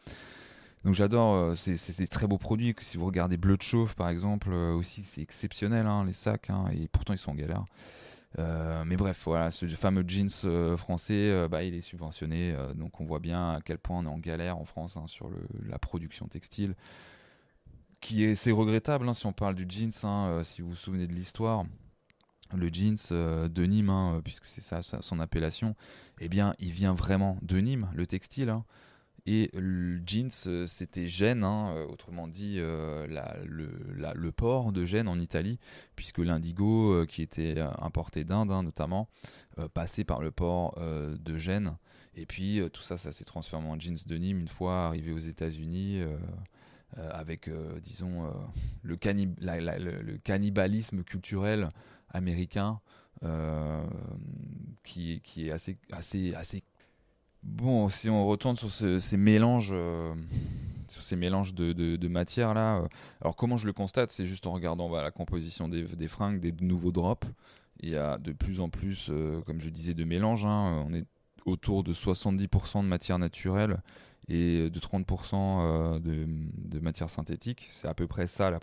Donc 0.84 0.94
j'adore, 0.94 1.56
c'est 1.56 1.98
des 1.98 2.08
très 2.08 2.26
beaux 2.26 2.38
produits. 2.38 2.74
Si 2.80 2.96
vous 2.96 3.06
regardez 3.06 3.36
Bleu 3.36 3.56
de 3.56 3.62
Chauffe 3.62 3.94
par 3.94 4.08
exemple, 4.08 4.52
aussi 4.52 5.04
c'est 5.04 5.22
exceptionnel 5.22 5.86
hein, 5.86 6.04
les 6.04 6.12
sacs, 6.12 6.50
hein, 6.50 6.66
et 6.72 6.88
pourtant 6.88 7.12
ils 7.12 7.18
sont 7.18 7.30
en 7.30 7.36
galère. 7.36 7.64
Euh, 8.38 8.84
mais 8.86 8.96
bref, 8.96 9.22
voilà, 9.26 9.50
ce 9.50 9.66
fameux 9.66 10.04
jeans 10.06 10.30
euh, 10.44 10.76
français, 10.76 11.30
euh, 11.30 11.48
bah, 11.48 11.64
il 11.64 11.74
est 11.74 11.80
subventionné. 11.80 12.54
donc 12.74 13.00
on 13.00 13.04
voit 13.04 13.18
bien 13.18 13.52
à 13.52 13.60
quel 13.60 13.78
point 13.78 13.98
on 13.98 14.04
est 14.04 14.08
en 14.08 14.18
galère 14.18 14.58
en 14.58 14.64
France 14.64 14.96
hein, 14.96 15.06
sur 15.06 15.30
la 15.68 15.78
production 15.78 16.26
textile. 16.28 16.74
Qui 18.00 18.24
est, 18.24 18.34
c'est 18.34 18.50
regrettable 18.50 19.14
si 19.14 19.26
on 19.26 19.32
parle 19.32 19.54
du 19.54 19.66
jeans, 19.68 19.92
si 20.42 20.62
vous 20.62 20.70
vous 20.70 20.76
souvenez 20.76 21.06
de 21.06 21.12
l'histoire. 21.12 21.64
Le 22.56 22.68
jeans 22.72 22.96
de 23.10 23.64
Nîmes, 23.64 24.20
puisque 24.24 24.46
c'est 24.46 24.60
ça, 24.60 24.82
son 24.82 25.20
appellation, 25.20 25.74
eh 26.20 26.28
bien, 26.28 26.54
il 26.58 26.72
vient 26.72 26.94
vraiment 26.94 27.38
de 27.42 27.58
Nîmes, 27.58 27.88
le 27.94 28.06
textile. 28.06 28.54
Et 29.24 29.50
le 29.54 30.02
jeans, 30.04 30.30
euh, 30.48 30.66
c'était 30.66 31.06
Gênes, 31.06 31.44
hein, 31.44 31.74
euh, 31.76 31.86
autrement 31.86 32.26
dit 32.26 32.56
euh, 32.58 33.06
le, 33.44 34.32
port 34.32 34.72
de 34.72 34.84
Gênes 34.84 35.06
en 35.06 35.20
Italie, 35.20 35.60
puisque 35.94 36.18
l'indigo, 36.18 37.06
qui 37.06 37.22
était 37.22 37.60
importé 37.78 38.24
d'Inde 38.24 38.50
hein, 38.50 38.62
notamment, 38.64 39.08
passait 39.74 40.04
par 40.04 40.22
le 40.22 40.30
port 40.30 40.78
de 40.80 41.36
Gênes. 41.36 41.76
Et 42.14 42.26
puis 42.26 42.60
tout 42.72 42.82
ça, 42.82 42.96
ça 42.96 43.12
s'est 43.12 43.24
transformé 43.24 43.68
en 43.68 43.78
jeans 43.78 43.98
de 44.06 44.16
Nîmes 44.16 44.40
une 44.40 44.48
fois 44.48 44.86
arrivé 44.86 45.12
aux 45.12 45.18
États-Unis. 45.18 46.02
avec, 46.96 47.48
disons, 47.80 48.32
le, 48.82 48.96
cannibalisme 50.18 51.04
culturel 51.04 51.70
américain 52.12 52.80
qui, 54.82 55.20
qui, 55.22 55.48
est 55.48 55.52
assez, 55.52 55.76
assez, 55.92 56.34
assez 56.34 56.64
Bon, 57.42 57.88
si 57.88 58.08
on 58.08 58.26
retourne 58.26 58.56
sur 58.56 58.70
ces 58.70 59.16
mélanges, 59.16 59.70
euh, 59.72 60.14
sur 60.86 61.02
ces 61.02 61.16
mélanges 61.16 61.54
de, 61.54 61.72
de, 61.72 62.08
matières 62.08 62.54
là, 62.54 62.76
euh, 62.76 62.88
alors 63.20 63.34
comment 63.34 63.56
je 63.56 63.66
le 63.66 63.72
constate, 63.72 64.12
c'est 64.12 64.26
juste 64.26 64.46
en 64.46 64.52
regardant 64.52 64.88
bah, 64.88 65.02
la 65.02 65.10
composition 65.10 65.68
des, 65.68 65.82
des, 65.82 66.08
fringues, 66.08 66.38
des 66.38 66.52
nouveaux 66.64 66.92
drops. 66.92 67.26
Il 67.80 67.88
y 67.88 67.96
a 67.96 68.16
de 68.18 68.30
plus 68.32 68.60
en 68.60 68.68
plus, 68.68 69.08
euh, 69.10 69.40
comme 69.42 69.60
je 69.60 69.70
disais, 69.70 69.92
de 69.92 70.04
mélanges. 70.04 70.44
Hein. 70.44 70.84
On 70.88 70.94
est 70.94 71.04
autour 71.44 71.82
de 71.82 71.92
70% 71.92 72.82
de 72.82 72.86
matière 72.86 73.18
naturelle 73.18 73.82
et 74.28 74.70
de 74.70 74.80
30% 74.80 76.00
de, 76.00 76.26
de, 76.28 76.78
matière 76.78 77.10
synthétique. 77.10 77.66
C'est 77.70 77.88
à 77.88 77.94
peu 77.94 78.06
près 78.06 78.28
ça 78.28 78.52
la, 78.52 78.60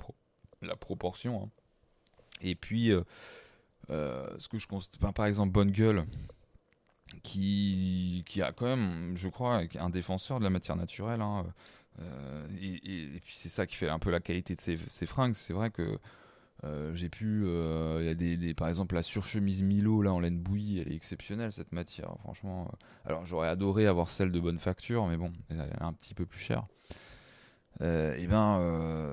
la 0.62 0.78
proportion. 0.78 1.44
Hein. 1.44 1.50
Et 2.42 2.56
puis, 2.56 2.92
ce 3.90 4.48
que 4.48 4.58
je 4.58 4.68
constate, 4.68 5.00
par 5.14 5.26
exemple, 5.26 5.52
Bonne 5.52 5.72
Gueule 5.72 6.06
qui, 7.24 8.24
qui 8.26 8.42
a 8.42 8.52
quand 8.52 8.66
même, 8.66 9.16
je 9.16 9.28
crois, 9.30 9.64
un 9.80 9.90
défenseur 9.90 10.40
de 10.40 10.44
la 10.44 10.50
matière 10.50 10.76
naturelle. 10.76 11.22
Hein, 11.22 11.46
euh, 12.02 12.48
et, 12.62 13.20
puis 13.20 13.34
c'est 13.36 13.50
ça 13.50 13.66
qui 13.66 13.76
fait 13.76 13.90
un 13.90 14.00
peu 14.00 14.12
la 14.12 14.20
qualité 14.20 14.56
de 14.56 14.62
ces, 14.62 15.06
fringues. 15.06 15.34
C'est 15.34 15.54
vrai 15.54 15.70
que 15.70 16.00
euh, 16.66 16.94
j'ai 16.94 17.10
pu, 17.10 17.44
euh, 17.46 18.00
il 18.02 18.06
y 18.06 18.10
a 18.10 18.14
des, 18.38 18.54
par 18.54 18.68
exemple 18.68 18.96
la 18.96 19.02
surchemise 19.02 19.64
Milo 19.64 20.02
là 20.02 20.14
en 20.14 20.20
laine 20.20 20.38
bouillie, 20.38 20.80
elle 20.80 20.92
est 20.92 20.96
exceptionnelle 20.96 21.52
cette 21.52 21.72
matière. 21.72 22.16
Franchement, 22.24 22.72
alors 23.06 23.26
j'aurais 23.26 23.48
adoré 23.48 23.88
avoir 23.88 24.10
celle 24.10 24.32
de 24.32 24.40
bonne 24.40 24.60
facture, 24.60 25.08
mais 25.08 25.18
bon, 25.18 25.32
elle 25.50 25.62
est 25.62 25.82
un 25.82 25.94
petit 25.94 26.14
peu 26.14 26.26
plus 26.26 26.40
chère. 26.40 26.68
et 27.82 28.28
ben 28.28 29.09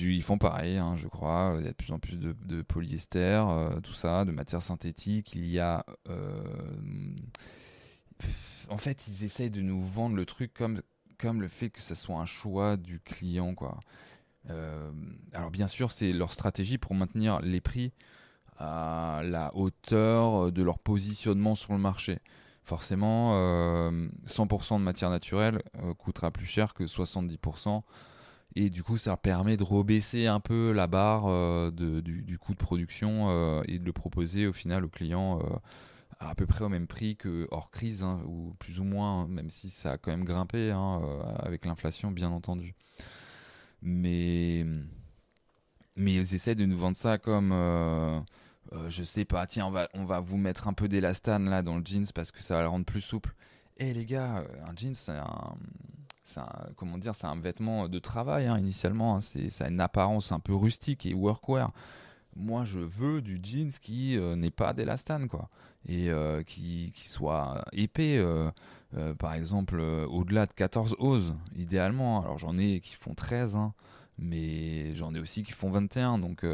ils, 0.00 0.22
font 0.22 0.38
pareil, 0.38 0.78
hein, 0.78 0.96
je 0.96 1.08
crois. 1.08 1.56
Il 1.58 1.64
y 1.64 1.68
a 1.68 1.70
de 1.70 1.76
plus 1.76 1.92
en 1.92 1.98
plus 1.98 2.16
de, 2.16 2.62
polyester, 2.62 3.44
euh, 3.48 3.80
tout 3.80 3.94
ça, 3.94 4.24
de 4.24 4.32
matière 4.32 4.62
synthétique. 4.62 5.34
Il 5.34 5.46
y 5.46 5.58
a. 5.58 5.84
Euh, 6.08 6.42
en 8.68 8.78
fait, 8.78 9.08
ils 9.08 9.24
essayent 9.24 9.50
de 9.50 9.60
nous 9.60 9.82
vendre 9.82 10.16
le 10.16 10.26
truc 10.26 10.52
comme, 10.52 10.82
comme 11.18 11.40
le 11.40 11.48
fait 11.48 11.70
que 11.70 11.80
ce 11.80 11.94
soit 11.94 12.16
un 12.16 12.26
choix 12.26 12.76
du 12.76 13.00
client, 13.00 13.54
quoi. 13.54 13.80
Euh, 14.50 14.90
alors, 15.32 15.50
bien 15.50 15.68
sûr, 15.68 15.92
c'est 15.92 16.12
leur 16.12 16.32
stratégie 16.32 16.78
pour 16.78 16.94
maintenir 16.94 17.40
les 17.40 17.60
prix 17.60 17.92
à 18.56 19.22
la 19.24 19.54
hauteur 19.54 20.50
de 20.50 20.62
leur 20.62 20.78
positionnement 20.78 21.54
sur 21.54 21.72
le 21.72 21.78
marché 21.78 22.18
forcément, 22.64 23.90
100% 24.26 24.78
de 24.78 24.84
matière 24.84 25.08
naturelle 25.08 25.62
coûtera 25.96 26.30
plus 26.30 26.44
cher 26.44 26.74
que 26.74 26.84
70% 26.84 27.82
et 28.60 28.70
du 28.70 28.82
coup, 28.82 28.98
ça 28.98 29.16
permet 29.16 29.56
de 29.56 29.62
rebaisser 29.62 30.26
un 30.26 30.40
peu 30.40 30.72
la 30.72 30.88
barre 30.88 31.26
euh, 31.26 31.70
du, 31.70 32.38
coût 32.40 32.54
de 32.54 32.58
production 32.58 33.26
euh, 33.28 33.62
et 33.68 33.78
de 33.78 33.84
le 33.84 33.92
proposer 33.92 34.48
au 34.48 34.52
final 34.52 34.84
au 34.84 34.88
client 34.88 35.38
euh, 35.38 35.56
à 36.18 36.34
peu 36.34 36.44
près 36.44 36.64
au 36.64 36.68
même 36.68 36.88
prix 36.88 37.14
que 37.14 37.46
hors 37.52 37.70
crise, 37.70 38.02
hein, 38.02 38.20
ou 38.26 38.56
plus 38.58 38.80
ou 38.80 38.84
moins, 38.84 39.28
même 39.28 39.48
si 39.48 39.70
ça 39.70 39.92
a 39.92 39.96
quand 39.96 40.10
même 40.10 40.24
grimpé 40.24 40.72
hein, 40.72 41.00
avec 41.38 41.66
l'inflation, 41.66 42.10
bien 42.10 42.30
entendu. 42.30 42.74
Mais, 43.80 44.66
mais 45.94 46.14
ils 46.14 46.34
essaient 46.34 46.56
de 46.56 46.66
nous 46.66 46.76
vendre 46.76 46.96
ça 46.96 47.16
comme. 47.16 47.52
je 48.88 49.04
sais 49.04 49.24
pas, 49.24 49.46
tiens, 49.46 49.66
on 49.66 49.70
va, 49.70 49.88
on 49.94 50.04
va 50.04 50.18
vous 50.18 50.36
mettre 50.36 50.66
un 50.66 50.72
peu 50.72 50.88
d'élastane 50.88 51.48
là 51.48 51.62
dans 51.62 51.76
le 51.76 51.84
jeans 51.84 52.06
parce 52.12 52.32
que 52.32 52.42
ça 52.42 52.56
va 52.56 52.62
le 52.62 52.68
rendre 52.68 52.86
plus 52.86 53.02
souple. 53.02 53.36
Eh, 53.76 53.94
les 53.94 54.04
gars, 54.04 54.44
un 54.66 54.74
jeans, 54.74 54.96
c'est 54.96 55.12
un 55.12 55.54
un, 56.36 56.48
comment 56.76 56.98
dire, 56.98 57.14
c'est 57.14 57.26
un 57.26 57.40
vêtement 57.40 57.88
de 57.88 57.98
travail 57.98 58.46
hein, 58.46 58.58
initialement. 58.58 59.16
Hein. 59.16 59.20
c'est, 59.20 59.48
ça 59.50 59.64
a 59.64 59.68
une 59.68 59.80
apparence 59.80 60.32
un 60.32 60.40
peu 60.40 60.54
rustique 60.54 61.06
et 61.06 61.14
workwear. 61.14 61.72
Moi, 62.36 62.64
je 62.64 62.78
veux 62.78 63.20
du 63.20 63.40
jeans 63.42 63.70
qui 63.82 64.16
euh, 64.16 64.36
n'est 64.36 64.52
pas 64.52 64.72
d'élastane, 64.72 65.28
quoi, 65.28 65.48
et 65.86 66.08
euh, 66.10 66.42
qui, 66.44 66.92
qui, 66.94 67.08
soit 67.08 67.64
épais. 67.72 68.18
Euh, 68.18 68.50
par 69.18 69.34
exemple, 69.34 69.80
au-delà 69.80 70.46
de 70.46 70.52
14 70.52 70.96
oses, 70.98 71.34
idéalement. 71.56 72.22
Alors, 72.22 72.38
j'en 72.38 72.56
ai 72.56 72.80
qui 72.80 72.94
font 72.94 73.14
13, 73.14 73.56
hein, 73.56 73.74
mais 74.18 74.94
j'en 74.94 75.14
ai 75.14 75.20
aussi 75.20 75.42
qui 75.42 75.52
font 75.52 75.70
21, 75.70 76.18
donc 76.18 76.46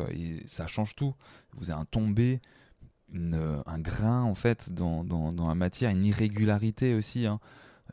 ça 0.46 0.66
change 0.66 0.96
tout. 0.96 1.14
Vous 1.52 1.70
avez 1.70 1.80
un 1.80 1.84
tombé, 1.84 2.40
un 3.14 3.78
grain 3.78 4.22
en 4.22 4.34
fait 4.34 4.72
dans, 4.72 5.04
dans, 5.04 5.32
dans, 5.32 5.46
la 5.46 5.54
matière, 5.54 5.90
une 5.90 6.04
irrégularité 6.04 6.94
aussi. 6.94 7.26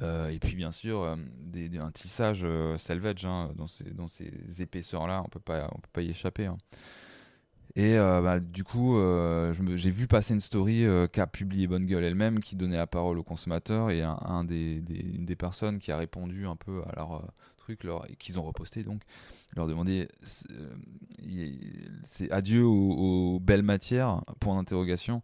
Euh, 0.02 0.30
et 0.30 0.40
puis 0.40 0.56
bien 0.56 0.72
sûr, 0.72 1.02
euh, 1.02 1.16
des, 1.38 1.78
un 1.78 1.92
tissage 1.92 2.42
euh, 2.44 2.78
salvage 2.78 3.26
hein, 3.26 3.52
dans, 3.56 3.68
ces, 3.68 4.62
épaisseurs-là, 4.62 5.22
on 5.22 5.26
on 5.26 5.30
peut 5.30 5.40
pas 5.40 6.02
y 6.02 6.10
échapper. 6.10 6.46
Hein. 6.46 6.58
Et 7.76 7.96
bah, 7.96 8.42
du 8.42 8.66
coup, 8.66 9.00
j'ai 9.76 9.92
vu 9.92 10.06
passer 10.06 10.34
une 10.34 10.42
story 10.42 10.86
qu'a 11.14 11.26
publié 11.26 11.68
Bonne 11.68 11.86
Gueule 11.86 12.04
elle-même, 12.04 12.42
qui 12.42 12.58
donnait 12.58 12.76
la 12.76 12.86
parole 12.86 13.18
aux 13.18 13.24
consommateurs, 13.24 13.90
et 13.92 14.02
une 14.04 15.26
des 15.26 15.36
personnes 15.38 15.80
qui 15.80 15.90
a 15.94 15.98
répondu 15.98 16.46
un 16.46 16.58
peu 16.58 16.82
à 16.90 16.96
leur 16.98 17.32
truc, 17.56 17.86
leur, 17.86 18.06
qu'ils 18.20 18.38
ont 18.42 18.44
reposté 18.44 18.84
donc, 18.84 19.04
leur 19.56 19.68
demander 19.68 20.10
c'est 22.04 22.30
adieu 22.30 22.66
aux, 22.66 23.40
belles 23.40 23.64
matières, 23.64 24.22
point 24.42 24.58
d'interrogation. 24.58 25.24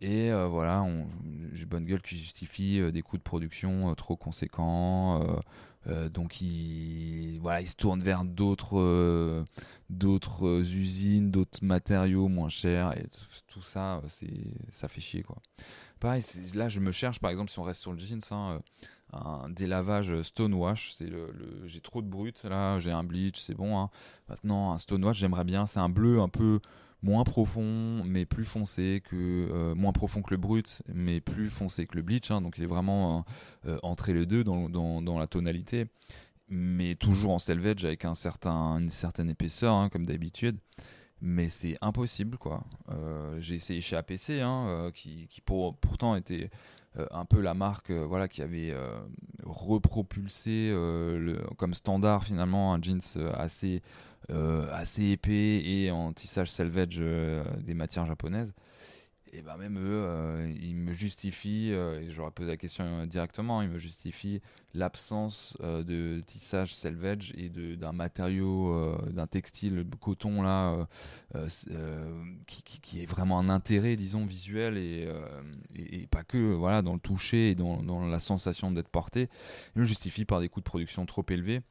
Et 0.00 0.30
euh, 0.30 0.46
voilà, 0.46 0.86
j'ai 1.52 1.64
bonne 1.64 1.84
gueule 1.84 2.00
qui 2.00 2.16
justifie 2.16 2.80
euh, 2.80 2.92
des 2.92 3.02
coûts 3.02 3.18
de 3.18 3.22
production 3.22 3.90
euh, 3.90 3.94
trop 3.94 4.16
conséquents. 4.16 5.20
donc 6.12 6.40
il, 6.40 7.38
voilà, 7.40 7.60
il 7.60 7.68
se 7.68 7.74
tourne 7.74 8.00
vers 8.00 8.24
d'autres 8.24 9.44
d'autres 9.90 10.62
usines, 10.74 11.30
d'autres 11.30 11.64
matériaux 11.64 12.28
moins 12.28 12.48
chers. 12.48 12.96
Et 12.96 13.06
tout 13.48 13.62
ça, 13.62 14.02
c'est 14.08 14.54
ça 14.70 14.88
fait 14.88 15.00
chier. 15.00 15.22
quoi. 15.22 15.38
Là 16.54 16.68
je 16.68 16.78
me 16.78 16.92
cherche, 16.92 17.18
par 17.18 17.30
exemple, 17.30 17.50
si 17.50 17.58
on 17.58 17.64
reste 17.64 17.80
sur 17.80 17.92
le 17.92 17.98
jeans, 17.98 18.20
hein, 18.30 18.60
un 19.12 19.48
délavage 19.48 20.22
stonewash. 20.22 21.02
J'ai 21.66 21.80
trop 21.80 22.02
de 22.02 22.08
brut 22.08 22.44
là, 22.44 22.78
j'ai 22.78 22.92
un 22.92 23.02
bleach, 23.04 23.40
c'est 23.40 23.54
bon. 23.54 23.78
Hein. 23.78 23.90
Maintenant, 24.28 24.72
un 24.72 24.78
stonewash, 24.78 25.18
j'aimerais 25.18 25.44
bien. 25.44 25.66
C'est 25.66 25.80
un 25.80 25.88
bleu 25.88 26.20
un 26.20 26.28
peu 26.28 26.60
moins 27.02 27.24
profond 27.24 28.02
mais 28.04 28.26
plus 28.26 28.44
foncé 28.44 29.02
que 29.08 29.72
moins 29.74 29.92
profond 29.92 30.22
que 30.22 30.32
le 30.32 30.36
brut 30.36 30.82
mais 30.92 31.20
plus 31.20 31.48
foncé 31.48 31.86
que 31.86 31.96
le 31.96 32.02
bleach 32.02 32.30
hein. 32.30 32.40
donc 32.40 32.58
il 32.58 32.64
est 32.64 32.68
vraiment 32.68 33.24
entre 33.82 34.12
les 34.12 34.26
deux 34.26 34.42
dans, 34.42 34.68
dans, 34.68 35.00
dans, 35.00 35.18
la 35.18 35.28
tonalité 35.28 35.86
mais 36.48 36.94
toujours 36.96 37.30
en 37.30 37.38
selvage 37.38 37.84
avec 37.84 38.04
un 38.04 38.14
certain, 38.14 38.78
une 38.78 38.90
certaine 38.90 39.30
épaisseur 39.30 39.74
hein, 39.74 39.88
comme 39.88 40.06
d'habitude 40.06 40.58
mais 41.20 41.48
c'est 41.48 41.76
impossible 41.80 42.38
quoi. 42.38 42.62
Euh, 42.90 43.36
j'ai 43.40 43.56
essayé 43.56 43.80
chez 43.80 43.96
APC, 43.96 44.40
hein, 44.40 44.66
euh, 44.68 44.90
qui, 44.90 45.28
pour, 45.44 45.76
pourtant 45.76 46.16
était 46.16 46.50
euh, 46.98 47.06
un 47.10 47.24
peu 47.24 47.40
la 47.40 47.54
marque 47.54 47.90
voilà, 47.90 48.28
qui 48.28 48.42
avait 48.42 48.74
repropulsé 49.44 50.72
comme 51.56 51.74
standard 51.74 52.24
finalement 52.24 52.74
un 52.74 52.82
jeans 52.82 53.00
assez, 53.34 53.82
assez 54.28 55.10
épais 55.10 55.62
et 55.64 55.90
en 55.90 56.12
tissage 56.12 56.50
selvage 56.50 56.98
des 56.98 57.74
matières 57.74 58.06
japonaises 58.06 58.52
et 59.32 59.42
ben 59.42 59.56
même 59.56 59.78
eux, 59.78 60.04
euh, 60.04 60.54
ils 60.60 60.76
me 60.76 60.92
justifient, 60.92 61.72
euh, 61.72 62.00
et 62.00 62.10
j'aurais 62.10 62.30
posé 62.30 62.50
la 62.50 62.56
question 62.56 62.84
euh, 62.84 63.06
directement, 63.06 63.62
ils 63.62 63.68
me 63.68 63.78
justifient 63.78 64.40
l'absence 64.74 65.56
de 65.60 66.22
tissage 66.26 66.74
selvage 66.74 67.32
et 67.36 67.48
d'un 67.48 67.92
matériau, 67.92 68.96
d'un 69.10 69.26
textile 69.26 69.84
coton 69.98 70.42
là, 70.42 70.86
qui, 72.46 73.00
est 73.00 73.06
vraiment 73.06 73.38
un 73.38 73.48
intérêt, 73.48 73.96
disons, 73.96 74.26
visuel 74.26 74.76
et, 74.76 75.08
et, 75.74 76.06
pas 76.06 76.22
que 76.22 76.36
voilà 76.52 76.82
dans 76.82 76.92
le 76.92 77.00
toucher 77.00 77.50
et 77.50 77.54
dans, 77.54 78.06
la 78.06 78.20
sensation 78.20 78.70
d'être 78.70 78.90
porté. 78.90 79.30
Ils 79.74 79.80
me 79.80 79.86
justifient 79.86 80.26
par 80.26 80.40
des 80.40 80.50
coûts 80.50 80.60
de 80.60 80.64
production 80.64 81.06
trop 81.06 81.24
élevés 81.30 81.62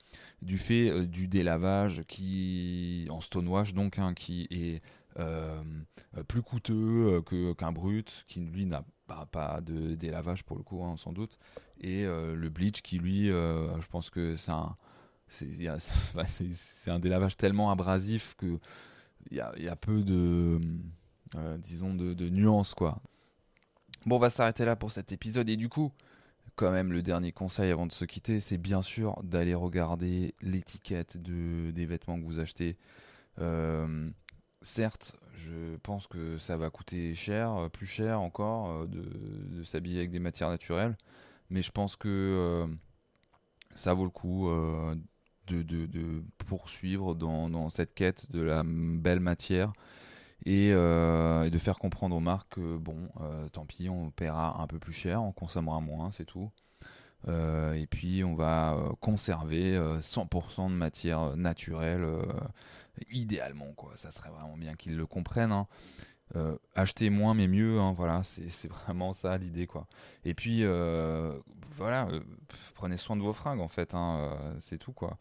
du 0.42 0.58
fait 0.58 1.06
du 1.06 1.28
délavage 1.28 2.04
qui 2.08 3.08
en 3.12 3.22
stonewash 3.22 3.74
donc 3.74 4.00
hein, 4.00 4.14
qui 4.16 4.48
est 4.50 4.82
plus 6.28 6.42
coûteux 6.42 6.74
euh, 6.74 7.22
que, 7.22 7.54
qu'un 7.54 7.72
brut, 7.72 8.26
qui 8.28 8.42
lui 8.42 8.66
n'a 8.66 8.84
pas, 9.08 9.26
pas 9.26 9.62
de 9.62 9.96
délavage 9.96 10.44
pour 10.44 10.58
le 10.58 10.64
coup, 10.64 10.84
hein, 10.84 10.96
sans 10.98 11.12
doute. 11.12 11.38
Et 11.82 12.06
euh, 12.06 12.36
le 12.36 12.50
bleach 12.50 12.82
qui 12.82 13.00
lui, 13.00 13.28
je 13.28 13.88
pense 13.90 14.10
que 14.10 14.36
c'est 14.36 14.52
un, 14.52 14.76
c'est, 15.28 15.48
c'est, 16.54 16.92
un 16.92 17.00
délavage 17.00 17.38
tellement 17.38 17.72
abrasif 17.72 18.36
que 18.38 18.60
il 19.30 19.38
y 19.38 19.68
a, 19.68 19.76
peu 19.76 20.04
de, 20.04 20.62
disons, 21.58 21.94
de, 21.94 22.30
nuances 22.30 22.74
quoi. 22.74 23.02
Bon, 24.06 24.16
on 24.16 24.20
va 24.20 24.30
s'arrêter 24.30 24.64
là 24.64 24.78
pour 24.78 24.92
cet 24.94 25.12
épisode 25.12 25.50
et 25.50 25.58
du 25.58 25.68
coup, 25.68 25.92
quand 26.58 26.72
même, 26.72 26.92
le 26.92 27.04
dernier 27.04 27.32
conseil 27.32 27.72
avant 27.72 27.86
de 27.86 27.92
se 27.92 28.04
quitter, 28.04 28.40
c'est 28.40 28.58
bien 28.58 28.82
sûr 28.82 29.22
d'aller 29.24 29.54
regarder 29.54 30.34
l'étiquette 30.42 31.22
de, 31.22 31.72
des 31.72 31.86
vêtements 31.86 32.20
que 32.20 32.26
vous 32.26 32.40
achetez. 32.40 32.78
Euh, 33.40 34.10
certes, 34.62 35.16
je 35.36 35.78
pense 35.78 36.08
que 36.08 36.38
ça 36.38 36.58
va 36.58 36.70
coûter 36.70 37.14
cher, 37.16 37.54
euh, 37.54 37.70
plus 37.70 37.86
cher 37.86 38.22
encore, 38.22 38.70
euh, 38.70 38.88
de, 38.88 39.64
s'habiller 39.64 40.00
avec 40.00 40.12
des 40.12 40.20
matières 40.20 40.50
naturelles, 40.50 40.98
mais 41.50 41.62
je 41.62 41.72
pense 41.72 41.96
que 41.96 42.08
euh, 42.08 42.68
ça 43.74 43.94
vaut 43.94 44.06
le 44.06 44.10
coup 44.10 44.50
de, 45.48 46.24
poursuivre 46.48 47.16
dans, 47.16 47.70
cette 47.70 47.94
quête 47.94 48.30
de 48.32 48.42
la 48.42 48.64
belle 48.66 49.20
matière 49.20 49.74
et, 50.46 50.72
de 50.72 51.58
faire 51.60 51.78
comprendre 51.80 52.16
aux 52.16 52.22
marques 52.22 52.56
que, 52.56 52.78
bon, 52.78 53.10
tant 53.52 53.66
pis, 53.66 53.90
on 53.90 54.12
paiera 54.12 54.62
un 54.62 54.68
peu 54.68 54.80
plus 54.80 54.94
cher, 54.94 55.24
on 55.24 55.32
consommera 55.32 55.80
moins, 55.80 56.12
c'est 56.12 56.26
tout. 56.26 56.52
Et 57.26 57.88
puis 57.90 58.24
on 58.24 58.36
va 58.36 58.78
conserver 59.02 59.78
100% 59.78 60.70
de 60.70 60.76
matière 60.76 61.36
naturelle 61.36 62.06
idéalement 63.12 63.74
quoi. 63.74 63.92
Ça 63.96 64.12
serait 64.12 64.30
vraiment 64.30 64.58
bien 64.58 64.76
qu'ils 64.76 64.96
le 64.96 65.06
comprennent 65.06 65.52
hein. 65.52 65.68
euh, 66.36 66.58
acheter 66.76 67.10
moins 67.10 67.34
mais 67.34 67.48
mieux 67.48 67.80
hein, 67.80 67.94
voilà. 67.96 68.22
C'est 68.24 68.68
vraiment 68.68 69.14
ça 69.14 69.38
l'idée 69.38 69.68
quoi. 69.68 69.88
Et 70.26 70.34
puis 70.34 70.64
euh, 70.64 71.38
voilà 71.72 72.08
euh, 72.10 72.22
prenez 72.76 72.98
soin 72.98 73.16
de 73.16 73.22
vos 73.22 73.34
fringues 73.34 73.62
en 73.62 73.68
fait 73.68 73.94
hein, 73.94 74.38
c'est 74.60 74.78
tout 74.78 74.94
quoi. 74.94 75.18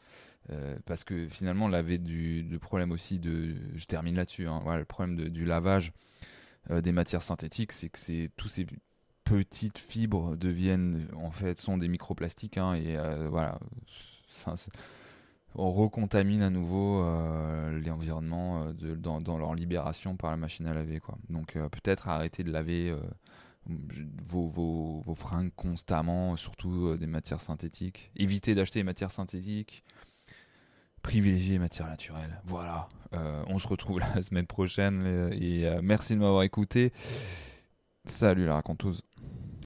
Parce 0.85 1.03
que 1.03 1.27
finalement 1.27 1.67
l'avait 1.67 1.99
du 1.99 2.43
le 2.43 2.59
problème 2.61 2.93
aussi 2.93 3.19
de 3.19 3.57
je 3.75 3.85
termine 3.87 4.15
là-dessus 4.15 4.47
voilà, 4.63 4.79
le 4.79 4.85
problème 4.85 5.29
du 5.29 5.45
lavage 5.45 5.93
des 6.71 6.93
matières 6.93 7.23
synthétiques 7.23 7.73
c'est 7.73 7.89
que 7.89 7.99
c'est 7.99 8.31
tous 8.37 8.49
ces 8.49 8.67
petites 9.27 9.79
fibres 9.79 10.37
deviennent 10.37 11.09
en 11.17 11.31
fait 11.31 11.59
sont 11.59 11.77
des 11.77 11.89
microplastiques 11.89 12.57
et 12.57 12.97
voilà 13.29 13.59
ça, 14.29 14.55
on 15.59 15.73
recontamine 15.73 16.43
à 16.43 16.51
nouveau 16.51 17.03
euh, 17.03 17.81
l'environnement 17.81 18.67
euh, 18.83 18.95
dans, 18.95 19.39
leur 19.39 19.55
libération 19.55 20.17
par 20.17 20.31
la 20.31 20.37
machine 20.37 20.67
à 20.67 20.75
laver. 20.75 21.01
Quoi. 21.01 21.17
Donc 21.31 21.57
euh, 21.57 21.69
peut-être 21.69 22.09
arrêter 22.09 22.45
de 22.45 22.53
laver 22.53 22.95
vos, 23.67 24.47
vos, 24.47 25.15
fringues 25.15 25.53
constamment, 25.57 26.37
surtout 26.37 26.97
des 26.97 27.07
matières 27.07 27.41
synthétiques. 27.41 28.11
Éviter 28.17 28.55
d'acheter 28.55 28.81
des 28.81 28.85
matières 28.85 29.11
synthétiques. 29.11 29.83
Privilégier 31.03 31.55
les 31.55 31.59
matières 31.59 31.89
naturelles. 31.89 32.41
Voilà. 32.45 32.89
on 33.12 33.59
se 33.59 33.67
retrouve 33.67 34.01
la 34.15 34.23
semaine 34.23 34.47
prochaine 34.47 35.31
et 35.33 35.69
merci 35.83 36.15
de 36.15 36.21
m'avoir 36.21 36.43
écouté. 36.43 36.93
Salut 38.05 38.47
la 38.47 38.55
raconteuse. 38.55 39.06